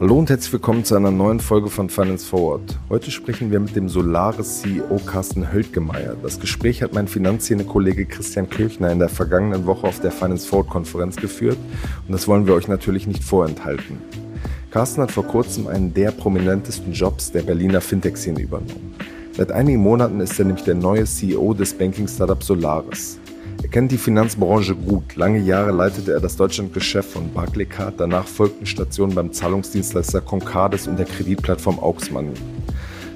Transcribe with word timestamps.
Hallo 0.00 0.18
und 0.18 0.28
herzlich 0.28 0.52
willkommen 0.52 0.84
zu 0.84 0.94
einer 0.94 1.10
neuen 1.10 1.40
Folge 1.40 1.70
von 1.70 1.88
Finance 1.88 2.26
Forward. 2.26 2.78
Heute 2.90 3.10
sprechen 3.10 3.50
wir 3.50 3.60
mit 3.60 3.74
dem 3.74 3.88
Solaris 3.88 4.60
CEO 4.60 4.98
Carsten 5.06 5.52
Höltgemeier. 5.52 6.16
Das 6.22 6.38
Gespräch 6.38 6.82
hat 6.82 6.92
mein 6.92 7.08
Finanzszene-Kollege 7.08 8.04
Christian 8.04 8.50
Kirchner 8.50 8.90
in 8.90 8.98
der 8.98 9.08
vergangenen 9.08 9.64
Woche 9.64 9.86
auf 9.86 10.00
der 10.00 10.10
Finance 10.10 10.46
Forward 10.46 10.68
Konferenz 10.68 11.16
geführt 11.16 11.56
und 12.06 12.12
das 12.12 12.28
wollen 12.28 12.46
wir 12.46 12.52
euch 12.52 12.68
natürlich 12.68 13.06
nicht 13.06 13.24
vorenthalten. 13.24 13.98
Carsten 14.70 15.00
hat 15.00 15.12
vor 15.12 15.24
kurzem 15.26 15.66
einen 15.66 15.94
der 15.94 16.10
prominentesten 16.10 16.92
Jobs 16.92 17.32
der 17.32 17.40
Berliner 17.42 17.80
Fintech-Szene 17.80 18.42
übernommen. 18.42 18.94
Seit 19.32 19.50
einigen 19.52 19.80
Monaten 19.80 20.20
ist 20.20 20.38
er 20.38 20.44
nämlich 20.44 20.64
der 20.64 20.74
neue 20.74 21.04
CEO 21.04 21.54
des 21.54 21.72
Banking-Startups 21.72 22.46
Solaris. 22.46 23.18
Er 23.62 23.68
kennt 23.68 23.92
die 23.92 23.98
Finanzbranche 23.98 24.74
gut. 24.74 25.16
Lange 25.16 25.38
Jahre 25.38 25.70
leitete 25.70 26.12
er 26.12 26.20
das 26.20 26.36
Deutschlandgeschäft 26.36 27.10
von 27.10 27.32
Barclaycard. 27.32 27.94
Danach 27.98 28.26
folgten 28.26 28.66
Stationen 28.66 29.14
beim 29.14 29.32
Zahlungsdienstleister 29.32 30.20
Concardis 30.22 30.88
und 30.88 30.98
der 30.98 31.06
Kreditplattform 31.06 31.78
Auxmoney. 31.78 32.32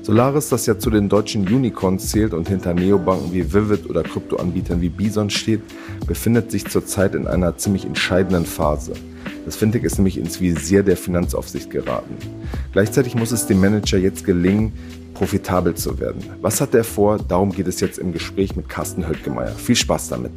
Solaris, 0.03 0.51
das 0.51 0.67
ja 0.67 0.79
zu 0.79 0.91
den 0.91 1.09
deutschen 1.09 1.49
Unicorns 1.49 2.11
zählt 2.11 2.35
und 2.35 2.47
hinter 2.47 2.75
Neobanken 2.75 3.33
wie 3.33 3.55
Vivid 3.55 3.89
oder 3.89 4.03
Kryptoanbietern 4.03 4.83
wie 4.83 4.91
Bison 4.91 5.31
steht, 5.31 5.63
befindet 6.07 6.51
sich 6.51 6.67
zurzeit 6.67 7.15
in 7.15 7.27
einer 7.27 7.57
ziemlich 7.57 7.87
entscheidenden 7.87 8.45
Phase. 8.45 8.93
Das 9.47 9.57
Fintech 9.57 9.83
ist 9.83 9.97
nämlich 9.97 10.19
ins 10.19 10.43
Visier 10.43 10.83
der 10.83 10.99
Finanzaufsicht 10.99 11.71
geraten. 11.71 12.17
Gleichzeitig 12.73 13.15
muss 13.15 13.33
es 13.33 13.47
dem 13.47 13.61
Manager 13.61 13.97
jetzt 13.97 14.27
gelingen, 14.27 14.75
profitabel 15.15 15.75
zu 15.75 15.99
werden. 15.99 16.37
Was 16.43 16.61
hat 16.61 16.75
er 16.75 16.85
vor? 16.85 17.19
Darum 17.19 17.53
geht 17.53 17.69
es 17.69 17.81
jetzt 17.81 17.99
im 17.99 18.13
Gespräch 18.13 18.57
mit 18.57 18.69
Carsten 18.69 19.07
Höttgemeier. 19.07 19.53
Viel 19.53 19.77
Spaß 19.77 20.09
damit. 20.09 20.33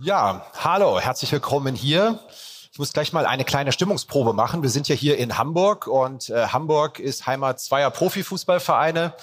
Ja, 0.00 0.44
hallo, 0.58 0.98
herzlich 0.98 1.30
willkommen 1.30 1.76
hier. 1.76 2.18
Ich 2.72 2.78
muss 2.78 2.92
gleich 2.92 3.12
mal 3.12 3.26
eine 3.26 3.44
kleine 3.44 3.70
Stimmungsprobe 3.70 4.32
machen. 4.32 4.62
Wir 4.62 4.70
sind 4.70 4.88
ja 4.88 4.96
hier 4.96 5.18
in 5.18 5.38
Hamburg 5.38 5.86
und 5.86 6.30
äh, 6.30 6.48
Hamburg 6.48 6.98
ist 6.98 7.26
Heimat 7.26 7.60
zweier 7.60 7.90
Profifußballvereine. 7.90 9.14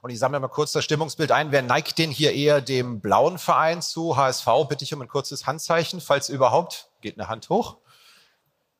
Und 0.00 0.10
ich 0.10 0.18
sammle 0.18 0.38
mal 0.38 0.48
kurz 0.48 0.72
das 0.72 0.84
Stimmungsbild 0.84 1.32
ein. 1.32 1.50
Wer 1.50 1.62
neigt 1.62 1.98
denn 1.98 2.10
hier 2.10 2.32
eher 2.32 2.60
dem 2.60 3.00
blauen 3.00 3.38
Verein 3.38 3.82
zu? 3.82 4.16
HSV, 4.16 4.46
bitte 4.68 4.84
ich 4.84 4.94
um 4.94 5.02
ein 5.02 5.08
kurzes 5.08 5.46
Handzeichen, 5.46 6.00
falls 6.00 6.28
überhaupt. 6.28 6.90
Geht 7.00 7.18
eine 7.18 7.28
Hand 7.28 7.48
hoch. 7.48 7.78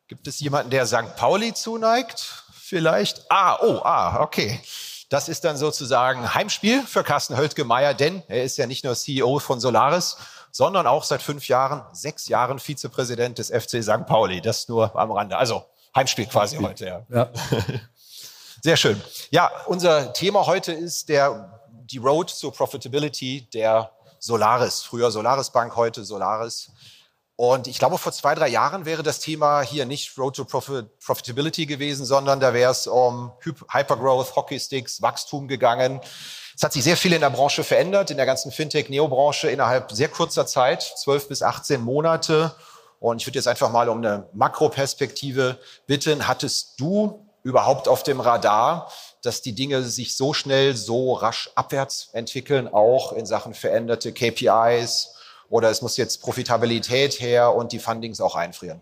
Gibt 0.08 0.26
es 0.26 0.40
jemanden, 0.40 0.70
der 0.70 0.86
St. 0.86 1.16
Pauli 1.16 1.52
zuneigt? 1.52 2.42
Vielleicht? 2.54 3.30
Ah, 3.30 3.58
oh, 3.60 3.80
ah, 3.84 4.22
okay. 4.22 4.58
Das 5.10 5.28
ist 5.28 5.44
dann 5.44 5.58
sozusagen 5.58 6.34
Heimspiel 6.34 6.82
für 6.82 7.04
Carsten 7.04 7.36
Höltgemeier, 7.36 7.92
denn 7.92 8.22
er 8.26 8.42
ist 8.42 8.56
ja 8.56 8.66
nicht 8.66 8.84
nur 8.84 8.94
CEO 8.94 9.38
von 9.38 9.60
Solaris, 9.60 10.16
sondern 10.50 10.86
auch 10.86 11.04
seit 11.04 11.20
fünf 11.20 11.46
Jahren, 11.48 11.82
sechs 11.92 12.26
Jahren 12.26 12.58
Vizepräsident 12.58 13.36
des 13.36 13.48
FC 13.48 13.82
St. 13.82 14.06
Pauli. 14.06 14.40
Das 14.40 14.66
nur 14.66 14.98
am 14.98 15.10
Rande. 15.10 15.36
Also 15.36 15.66
Heimspiel 15.94 16.24
quasi 16.24 16.56
heute, 16.56 16.86
ja. 16.86 17.06
ja. 17.10 17.28
Sehr 18.62 18.78
schön. 18.78 19.00
Ja, 19.30 19.50
unser 19.66 20.14
Thema 20.14 20.46
heute 20.46 20.72
ist 20.72 21.10
der, 21.10 21.60
die 21.84 21.98
Road 21.98 22.30
zur 22.30 22.54
Profitability 22.54 23.46
der 23.52 23.92
Solaris. 24.20 24.80
Früher 24.80 25.10
Solaris 25.10 25.50
Bank, 25.50 25.76
heute 25.76 26.02
Solaris. 26.02 26.70
Und 27.40 27.68
ich 27.68 27.78
glaube, 27.78 27.98
vor 27.98 28.10
zwei, 28.10 28.34
drei 28.34 28.48
Jahren 28.48 28.84
wäre 28.84 29.04
das 29.04 29.20
Thema 29.20 29.60
hier 29.60 29.86
nicht 29.86 30.18
Road 30.18 30.34
to 30.34 30.44
Profit, 30.44 30.98
Profitability 30.98 31.66
gewesen, 31.66 32.04
sondern 32.04 32.40
da 32.40 32.52
wäre 32.52 32.72
es 32.72 32.88
um 32.88 33.30
Hypergrowth, 33.70 34.34
Hockeysticks, 34.34 35.00
Wachstum 35.02 35.46
gegangen. 35.46 36.00
Es 36.56 36.64
hat 36.64 36.72
sich 36.72 36.82
sehr 36.82 36.96
viel 36.96 37.12
in 37.12 37.20
der 37.20 37.30
Branche 37.30 37.62
verändert, 37.62 38.10
in 38.10 38.16
der 38.16 38.26
ganzen 38.26 38.50
Fintech-Neo-Branche 38.50 39.50
innerhalb 39.50 39.92
sehr 39.92 40.08
kurzer 40.08 40.48
Zeit, 40.48 40.82
zwölf 40.82 41.28
bis 41.28 41.44
18 41.44 41.80
Monate. 41.80 42.56
Und 42.98 43.20
ich 43.20 43.26
würde 43.28 43.38
jetzt 43.38 43.46
einfach 43.46 43.70
mal 43.70 43.88
um 43.88 43.98
eine 43.98 44.28
Makroperspektive 44.32 45.60
bitten. 45.86 46.26
Hattest 46.26 46.80
du 46.80 47.24
überhaupt 47.44 47.86
auf 47.86 48.02
dem 48.02 48.18
Radar, 48.18 48.90
dass 49.22 49.42
die 49.42 49.54
Dinge 49.54 49.84
sich 49.84 50.16
so 50.16 50.34
schnell, 50.34 50.74
so 50.74 51.12
rasch 51.12 51.50
abwärts 51.54 52.08
entwickeln, 52.14 52.66
auch 52.66 53.12
in 53.12 53.26
Sachen 53.26 53.54
veränderte 53.54 54.12
KPIs, 54.12 55.14
oder 55.50 55.70
es 55.70 55.82
muss 55.82 55.96
jetzt 55.96 56.22
Profitabilität 56.22 57.20
her 57.20 57.54
und 57.54 57.72
die 57.72 57.78
Fundings 57.78 58.20
auch 58.20 58.36
einfrieren? 58.36 58.80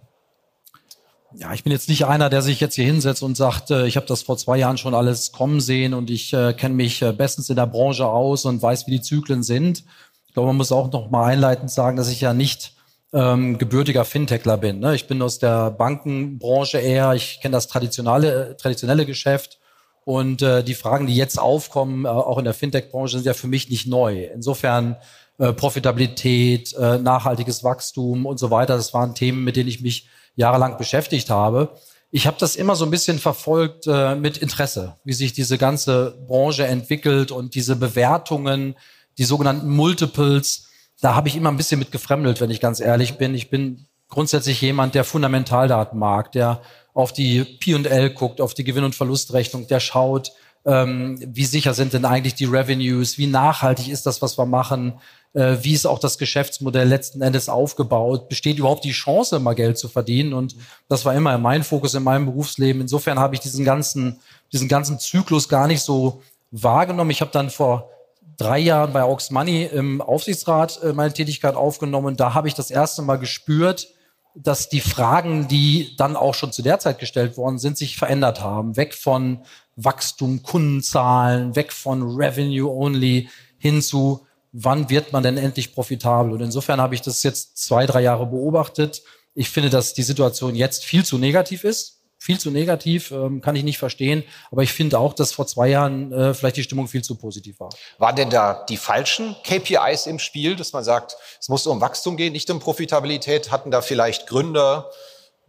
Ja, 1.34 1.52
ich 1.52 1.64
bin 1.64 1.72
jetzt 1.72 1.88
nicht 1.88 2.06
einer, 2.06 2.30
der 2.30 2.40
sich 2.40 2.60
jetzt 2.60 2.76
hier 2.76 2.86
hinsetzt 2.86 3.22
und 3.22 3.36
sagt, 3.36 3.70
äh, 3.70 3.86
ich 3.86 3.96
habe 3.96 4.06
das 4.06 4.22
vor 4.22 4.38
zwei 4.38 4.56
Jahren 4.56 4.78
schon 4.78 4.94
alles 4.94 5.32
kommen 5.32 5.60
sehen 5.60 5.92
und 5.92 6.08
ich 6.08 6.32
äh, 6.32 6.54
kenne 6.54 6.74
mich 6.74 7.02
äh, 7.02 7.12
bestens 7.12 7.50
in 7.50 7.56
der 7.56 7.66
Branche 7.66 8.06
aus 8.06 8.44
und 8.44 8.62
weiß, 8.62 8.86
wie 8.86 8.92
die 8.92 9.02
Zyklen 9.02 9.42
sind. 9.42 9.84
Ich 10.26 10.34
glaube, 10.34 10.48
man 10.48 10.56
muss 10.56 10.72
auch 10.72 10.90
noch 10.92 11.10
mal 11.10 11.26
einleitend 11.26 11.70
sagen, 11.70 11.96
dass 11.96 12.08
ich 12.08 12.20
ja 12.20 12.32
nicht 12.32 12.74
ähm, 13.12 13.58
gebürtiger 13.58 14.04
Fintechler 14.04 14.56
bin. 14.56 14.78
Ne? 14.78 14.94
Ich 14.94 15.08
bin 15.08 15.20
aus 15.20 15.38
der 15.38 15.70
Bankenbranche 15.70 16.78
eher, 16.78 17.12
ich 17.14 17.40
kenne 17.40 17.52
das 17.52 17.66
traditionelle, 17.68 18.56
traditionelle 18.56 19.04
Geschäft 19.04 19.58
und 20.04 20.40
äh, 20.42 20.62
die 20.62 20.74
Fragen, 20.74 21.06
die 21.06 21.16
jetzt 21.16 21.38
aufkommen, 21.38 22.04
äh, 22.04 22.08
auch 22.08 22.38
in 22.38 22.44
der 22.44 22.54
Fintech-Branche, 22.54 23.16
sind 23.16 23.26
ja 23.26 23.34
für 23.34 23.48
mich 23.48 23.68
nicht 23.68 23.86
neu. 23.86 24.24
Insofern 24.32 24.96
äh, 25.38 25.52
Profitabilität, 25.52 26.74
äh, 26.74 26.98
nachhaltiges 26.98 27.62
Wachstum 27.62 28.26
und 28.26 28.38
so 28.38 28.50
weiter. 28.50 28.76
Das 28.76 28.94
waren 28.94 29.14
Themen, 29.14 29.44
mit 29.44 29.56
denen 29.56 29.68
ich 29.68 29.80
mich 29.80 30.08
jahrelang 30.34 30.78
beschäftigt 30.78 31.30
habe. 31.30 31.74
Ich 32.10 32.26
habe 32.26 32.36
das 32.38 32.56
immer 32.56 32.76
so 32.76 32.84
ein 32.84 32.90
bisschen 32.90 33.18
verfolgt 33.18 33.86
äh, 33.86 34.14
mit 34.14 34.38
Interesse, 34.38 34.96
wie 35.04 35.12
sich 35.12 35.32
diese 35.32 35.58
ganze 35.58 36.16
Branche 36.26 36.66
entwickelt 36.66 37.30
und 37.32 37.54
diese 37.54 37.76
Bewertungen, 37.76 38.76
die 39.18 39.24
sogenannten 39.24 39.68
Multiples. 39.68 40.68
Da 41.00 41.14
habe 41.14 41.28
ich 41.28 41.36
immer 41.36 41.50
ein 41.50 41.56
bisschen 41.56 41.78
mit 41.78 41.92
gefremdelt, 41.92 42.40
wenn 42.40 42.50
ich 42.50 42.60
ganz 42.60 42.80
ehrlich 42.80 43.18
bin. 43.18 43.34
Ich 43.34 43.50
bin 43.50 43.86
grundsätzlich 44.08 44.60
jemand, 44.60 44.94
der 44.94 45.04
Fundamentaldaten 45.04 45.98
mag, 45.98 46.32
der 46.32 46.62
auf 46.94 47.12
die 47.12 47.44
P&L 47.44 48.10
guckt, 48.10 48.40
auf 48.40 48.54
die 48.54 48.64
Gewinn- 48.64 48.84
und 48.84 48.94
Verlustrechnung, 48.94 49.66
der 49.66 49.80
schaut, 49.80 50.32
ähm, 50.64 51.18
wie 51.24 51.44
sicher 51.44 51.74
sind 51.74 51.92
denn 51.92 52.04
eigentlich 52.04 52.34
die 52.34 52.44
Revenues, 52.44 53.18
wie 53.18 53.26
nachhaltig 53.26 53.88
ist 53.88 54.06
das, 54.06 54.22
was 54.22 54.38
wir 54.38 54.46
machen, 54.46 54.94
äh, 55.36 55.62
wie 55.62 55.74
ist 55.74 55.86
auch 55.86 55.98
das 55.98 56.16
Geschäftsmodell 56.16 56.88
letzten 56.88 57.20
Endes 57.20 57.50
aufgebaut, 57.50 58.30
besteht 58.30 58.58
überhaupt 58.58 58.84
die 58.84 58.92
Chance, 58.92 59.38
mal 59.38 59.54
Geld 59.54 59.76
zu 59.76 59.88
verdienen 59.88 60.32
und 60.32 60.56
das 60.88 61.04
war 61.04 61.14
immer 61.14 61.36
mein 61.36 61.62
Fokus 61.62 61.92
in 61.92 62.02
meinem 62.02 62.24
Berufsleben. 62.24 62.80
Insofern 62.80 63.18
habe 63.18 63.34
ich 63.34 63.40
diesen 63.40 63.64
ganzen, 63.64 64.18
diesen 64.50 64.66
ganzen 64.66 64.98
Zyklus 64.98 65.50
gar 65.50 65.66
nicht 65.66 65.82
so 65.82 66.22
wahrgenommen. 66.50 67.10
Ich 67.10 67.20
habe 67.20 67.30
dann 67.32 67.50
vor 67.50 67.90
drei 68.38 68.58
Jahren 68.58 68.94
bei 68.94 69.02
Aux 69.02 69.30
Money 69.30 69.64
im 69.64 70.00
Aufsichtsrat 70.00 70.82
äh, 70.82 70.94
meine 70.94 71.12
Tätigkeit 71.12 71.54
aufgenommen 71.54 72.16
da 72.16 72.32
habe 72.32 72.48
ich 72.48 72.54
das 72.54 72.70
erste 72.70 73.02
Mal 73.02 73.16
gespürt, 73.16 73.88
dass 74.34 74.70
die 74.70 74.80
Fragen, 74.80 75.48
die 75.48 75.96
dann 75.98 76.16
auch 76.16 76.34
schon 76.34 76.52
zu 76.52 76.62
der 76.62 76.78
Zeit 76.78 76.98
gestellt 76.98 77.36
worden 77.36 77.58
sind, 77.58 77.76
sich 77.76 77.98
verändert 77.98 78.40
haben. 78.40 78.76
Weg 78.76 78.94
von 78.94 79.42
Wachstum, 79.76 80.42
Kundenzahlen, 80.42 81.56
weg 81.56 81.72
von 81.72 82.02
Revenue 82.02 82.70
only 82.70 83.28
hin 83.58 83.82
zu, 83.82 84.25
wann 84.58 84.88
wird 84.88 85.12
man 85.12 85.22
denn 85.22 85.36
endlich 85.36 85.74
profitabel? 85.74 86.32
Und 86.32 86.40
insofern 86.40 86.80
habe 86.80 86.94
ich 86.94 87.02
das 87.02 87.22
jetzt 87.22 87.58
zwei, 87.58 87.84
drei 87.84 88.00
Jahre 88.00 88.26
beobachtet. 88.26 89.02
Ich 89.34 89.50
finde, 89.50 89.68
dass 89.68 89.92
die 89.92 90.02
Situation 90.02 90.54
jetzt 90.54 90.84
viel 90.84 91.04
zu 91.04 91.18
negativ 91.18 91.64
ist. 91.64 91.92
Viel 92.18 92.40
zu 92.40 92.50
negativ, 92.50 93.10
ähm, 93.10 93.42
kann 93.42 93.54
ich 93.56 93.62
nicht 93.62 93.76
verstehen. 93.76 94.24
Aber 94.50 94.62
ich 94.62 94.72
finde 94.72 94.98
auch, 94.98 95.12
dass 95.12 95.32
vor 95.32 95.46
zwei 95.46 95.68
Jahren 95.68 96.10
äh, 96.10 96.32
vielleicht 96.32 96.56
die 96.56 96.62
Stimmung 96.62 96.88
viel 96.88 97.04
zu 97.04 97.16
positiv 97.16 97.60
war. 97.60 97.68
Waren 97.98 98.16
denn 98.16 98.30
da 98.30 98.64
die 98.70 98.78
falschen 98.78 99.36
KPIs 99.44 100.06
im 100.06 100.18
Spiel, 100.18 100.56
dass 100.56 100.72
man 100.72 100.82
sagt, 100.82 101.16
es 101.38 101.50
muss 101.50 101.66
um 101.66 101.82
Wachstum 101.82 102.16
gehen, 102.16 102.32
nicht 102.32 102.50
um 102.50 102.58
Profitabilität? 102.58 103.50
Hatten 103.50 103.70
da 103.70 103.82
vielleicht 103.82 104.26
Gründer, 104.26 104.90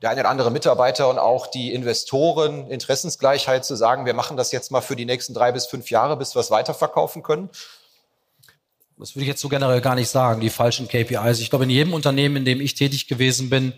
der 0.01 0.09
eine 0.09 0.19
oder 0.19 0.29
andere 0.29 0.51
Mitarbeiter 0.51 1.09
und 1.09 1.17
auch 1.17 1.47
die 1.47 1.73
Investoren 1.73 2.69
Interessensgleichheit 2.69 3.63
zu 3.63 3.75
sagen, 3.77 4.05
wir 4.05 4.13
machen 4.13 4.35
das 4.35 4.51
jetzt 4.51 4.69
mal 4.69 4.81
für 4.81 4.97
die 4.97 5.05
nächsten 5.05 5.33
drei 5.33 5.53
bis 5.53 5.65
fünf 5.65 5.89
Jahre, 5.89 6.17
bis 6.17 6.35
wir 6.35 6.41
es 6.41 6.51
weiterverkaufen 6.51 7.23
können? 7.23 7.49
Das 8.99 9.15
würde 9.15 9.23
ich 9.23 9.27
jetzt 9.27 9.41
so 9.41 9.49
generell 9.49 9.79
gar 9.81 9.93
nicht 9.93 10.09
sagen, 10.09 10.41
die 10.41 10.49
falschen 10.49 10.87
KPIs. 10.87 11.39
Ich 11.39 11.51
glaube, 11.51 11.65
in 11.65 11.69
jedem 11.69 11.93
Unternehmen, 11.93 12.37
in 12.37 12.45
dem 12.45 12.61
ich 12.61 12.73
tätig 12.73 13.07
gewesen 13.07 13.49
bin, 13.49 13.73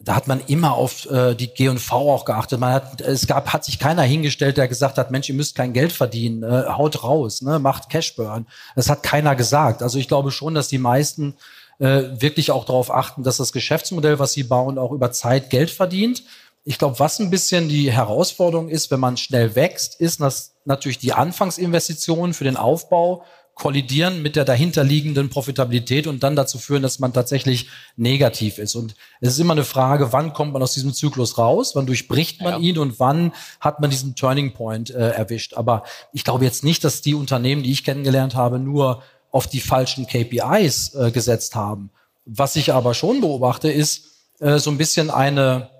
da 0.00 0.14
hat 0.14 0.28
man 0.28 0.40
immer 0.46 0.74
auf 0.74 1.10
äh, 1.10 1.34
die 1.34 1.48
G&V 1.48 2.12
auch 2.12 2.24
geachtet. 2.24 2.60
Man 2.60 2.72
hat, 2.72 3.00
es 3.00 3.26
gab, 3.26 3.52
hat 3.52 3.64
sich 3.64 3.78
keiner 3.78 4.02
hingestellt, 4.02 4.56
der 4.56 4.68
gesagt 4.68 4.98
hat, 4.98 5.10
Mensch, 5.10 5.28
ihr 5.28 5.34
müsst 5.34 5.56
kein 5.56 5.72
Geld 5.72 5.92
verdienen, 5.92 6.42
äh, 6.42 6.68
haut 6.68 7.02
raus, 7.02 7.42
ne, 7.42 7.58
macht 7.58 7.90
Cashburn. 7.90 8.46
Das 8.76 8.88
hat 8.88 9.02
keiner 9.02 9.34
gesagt. 9.34 9.82
Also 9.82 9.98
ich 9.98 10.06
glaube 10.06 10.30
schon, 10.30 10.54
dass 10.54 10.68
die 10.68 10.78
meisten 10.78 11.34
äh, 11.78 12.02
wirklich 12.20 12.50
auch 12.50 12.64
darauf 12.64 12.92
achten, 12.92 13.22
dass 13.24 13.38
das 13.38 13.52
Geschäftsmodell, 13.52 14.18
was 14.18 14.34
sie 14.34 14.44
bauen, 14.44 14.78
auch 14.78 14.92
über 14.92 15.10
Zeit 15.10 15.50
Geld 15.50 15.70
verdient. 15.70 16.22
Ich 16.64 16.78
glaube, 16.78 16.98
was 16.98 17.18
ein 17.18 17.30
bisschen 17.30 17.68
die 17.68 17.90
Herausforderung 17.90 18.68
ist, 18.68 18.90
wenn 18.90 19.00
man 19.00 19.16
schnell 19.16 19.54
wächst, 19.54 20.00
ist 20.00 20.20
dass 20.20 20.54
natürlich 20.64 20.98
die 20.98 21.12
Anfangsinvestitionen 21.12 22.34
für 22.34 22.44
den 22.44 22.56
Aufbau 22.56 23.24
kollidieren 23.54 24.22
mit 24.22 24.36
der 24.36 24.44
dahinterliegenden 24.44 25.30
Profitabilität 25.30 26.06
und 26.06 26.22
dann 26.22 26.34
dazu 26.34 26.58
führen, 26.58 26.82
dass 26.82 26.98
man 26.98 27.12
tatsächlich 27.12 27.68
negativ 27.96 28.58
ist. 28.58 28.74
Und 28.74 28.96
es 29.20 29.30
ist 29.30 29.38
immer 29.38 29.52
eine 29.52 29.64
Frage, 29.64 30.12
wann 30.12 30.32
kommt 30.32 30.52
man 30.52 30.62
aus 30.62 30.72
diesem 30.72 30.92
Zyklus 30.92 31.38
raus, 31.38 31.72
wann 31.74 31.86
durchbricht 31.86 32.40
man 32.40 32.54
ja. 32.54 32.58
ihn 32.58 32.78
und 32.78 32.98
wann 32.98 33.32
hat 33.60 33.80
man 33.80 33.90
diesen 33.90 34.16
Turning 34.16 34.54
Point 34.54 34.90
äh, 34.90 35.10
erwischt. 35.10 35.54
Aber 35.54 35.84
ich 36.12 36.24
glaube 36.24 36.44
jetzt 36.44 36.64
nicht, 36.64 36.82
dass 36.82 37.00
die 37.00 37.14
Unternehmen, 37.14 37.62
die 37.62 37.72
ich 37.72 37.84
kennengelernt 37.84 38.34
habe, 38.34 38.58
nur 38.58 39.02
auf 39.30 39.46
die 39.46 39.60
falschen 39.60 40.06
KPIs 40.06 40.94
äh, 40.94 41.10
gesetzt 41.12 41.54
haben. 41.54 41.90
Was 42.24 42.56
ich 42.56 42.72
aber 42.72 42.94
schon 42.94 43.20
beobachte, 43.20 43.70
ist 43.70 44.14
äh, 44.40 44.58
so 44.58 44.70
ein 44.70 44.78
bisschen 44.78 45.10
eine, 45.10 45.70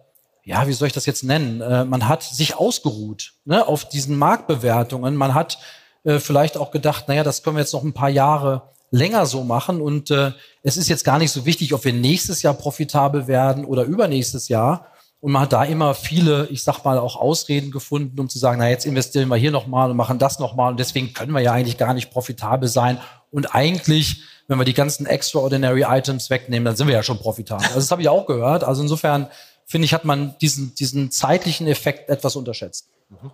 ja, 0.45 0.67
wie 0.69 0.73
soll 0.73 0.89
ich 0.89 0.93
das 0.93 1.07
jetzt 1.07 1.25
nennen? 1.25 1.61
Äh, 1.61 1.85
man 1.85 2.09
hat 2.09 2.23
sich 2.23 2.57
ausgeruht 2.57 3.35
ne, 3.45 3.67
auf 3.67 3.89
diesen 3.89 4.17
Marktbewertungen. 4.17 5.17
Man 5.17 5.35
hat 5.35 5.59
äh, 6.05 6.19
vielleicht 6.19 6.57
auch 6.57 6.71
gedacht, 6.71 7.09
naja, 7.09 7.25
das 7.25 7.43
können 7.43 7.57
wir 7.57 7.61
jetzt 7.61 7.73
noch 7.73 7.83
ein 7.83 7.95
paar 7.95 8.11
Jahre 8.11 8.63
länger 8.91 9.27
so 9.27 9.43
machen 9.43 9.81
und 9.81 10.11
äh, 10.11 10.33
es 10.63 10.77
ist 10.77 10.89
jetzt 10.89 11.05
gar 11.05 11.19
nicht 11.19 11.33
so 11.33 11.45
wichtig, 11.47 11.75
ob 11.75 11.85
wir 11.85 11.93
nächstes 11.93 12.43
Jahr 12.43 12.55
profitabel 12.55 13.27
werden 13.27 13.65
oder 13.65 13.83
übernächstes 13.83 14.49
Jahr. 14.49 14.87
Und 15.21 15.33
man 15.33 15.43
hat 15.43 15.55
da 15.55 15.65
immer 15.65 15.95
viele, 15.95 16.47
ich 16.49 16.63
sag 16.63 16.85
mal, 16.85 16.99
auch 16.99 17.17
Ausreden 17.17 17.71
gefunden, 17.71 18.21
um 18.21 18.29
zu 18.29 18.39
sagen, 18.39 18.59
na 18.59 18.69
jetzt 18.69 18.85
investieren 18.85 19.29
wir 19.29 19.37
hier 19.37 19.51
nochmal 19.51 19.91
und 19.91 19.97
machen 19.97 20.19
das 20.19 20.39
nochmal 20.39 20.71
und 20.71 20.79
deswegen 20.79 21.15
können 21.15 21.33
wir 21.33 21.41
ja 21.41 21.53
eigentlich 21.53 21.79
gar 21.79 21.95
nicht 21.95 22.11
profitabel 22.11 22.69
sein. 22.69 22.99
Und 23.31 23.55
eigentlich, 23.55 24.23
wenn 24.49 24.59
wir 24.59 24.65
die 24.65 24.75
ganzen 24.75 25.07
extraordinary 25.07 25.85
Items 25.89 26.29
wegnehmen, 26.29 26.67
dann 26.67 26.77
sind 26.77 26.87
wir 26.89 26.95
ja 26.95 27.03
schon 27.03 27.19
profitabel. 27.19 27.65
Also 27.67 27.81
das 27.81 27.91
habe 27.91 28.03
ich 28.03 28.09
auch 28.11 28.27
gehört. 28.27 28.65
Also 28.65 28.83
insofern 28.83 29.29
finde 29.65 29.87
ich, 29.87 29.95
hat 29.95 30.05
man 30.05 30.37
diesen, 30.41 30.75
diesen 30.75 31.11
zeitlichen 31.11 31.67
Effekt 31.67 32.11
etwas 32.11 32.37
unterschätzt. 32.37 32.91
Mhm. 33.09 33.31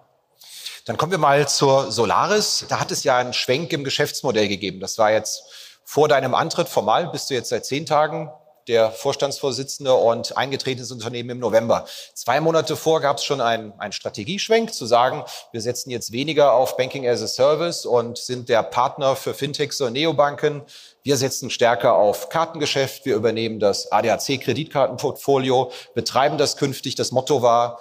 Dann 0.86 0.96
kommen 0.96 1.12
wir 1.12 1.18
mal 1.18 1.48
zur 1.48 1.92
Solaris. 1.92 2.64
Da 2.68 2.80
hat 2.80 2.90
es 2.90 3.04
ja 3.04 3.18
einen 3.18 3.32
Schwenk 3.32 3.72
im 3.72 3.84
Geschäftsmodell 3.84 4.48
gegeben. 4.48 4.80
Das 4.80 4.98
war 4.98 5.12
jetzt 5.12 5.42
vor 5.84 6.08
deinem 6.08 6.34
Antritt 6.34 6.68
formal, 6.68 7.08
bist 7.08 7.30
du 7.30 7.34
jetzt 7.34 7.48
seit 7.48 7.66
zehn 7.66 7.86
Tagen 7.86 8.30
der 8.68 8.92
Vorstandsvorsitzende 8.92 9.92
und 9.92 10.36
eingetretenes 10.36 10.92
Unternehmen 10.92 11.30
im 11.30 11.38
November. 11.40 11.86
Zwei 12.14 12.40
Monate 12.40 12.76
vor 12.76 13.00
gab 13.00 13.18
es 13.18 13.24
schon 13.24 13.40
einen, 13.40 13.72
einen 13.78 13.92
Strategieschwenk, 13.92 14.72
zu 14.72 14.86
sagen, 14.86 15.24
wir 15.50 15.60
setzen 15.60 15.90
jetzt 15.90 16.12
weniger 16.12 16.52
auf 16.52 16.76
Banking 16.76 17.08
as 17.08 17.20
a 17.20 17.26
Service 17.26 17.84
und 17.84 18.16
sind 18.16 18.48
der 18.48 18.62
Partner 18.62 19.16
für 19.16 19.34
Fintechs 19.34 19.80
und 19.80 19.94
Neobanken. 19.94 20.62
Wir 21.02 21.16
setzen 21.16 21.50
stärker 21.50 21.94
auf 21.94 22.28
Kartengeschäft. 22.28 23.04
Wir 23.04 23.16
übernehmen 23.16 23.58
das 23.58 23.90
ADAC-Kreditkartenportfolio, 23.90 25.72
betreiben 25.94 26.38
das 26.38 26.56
künftig. 26.56 26.94
Das 26.94 27.10
Motto 27.10 27.42
war, 27.42 27.80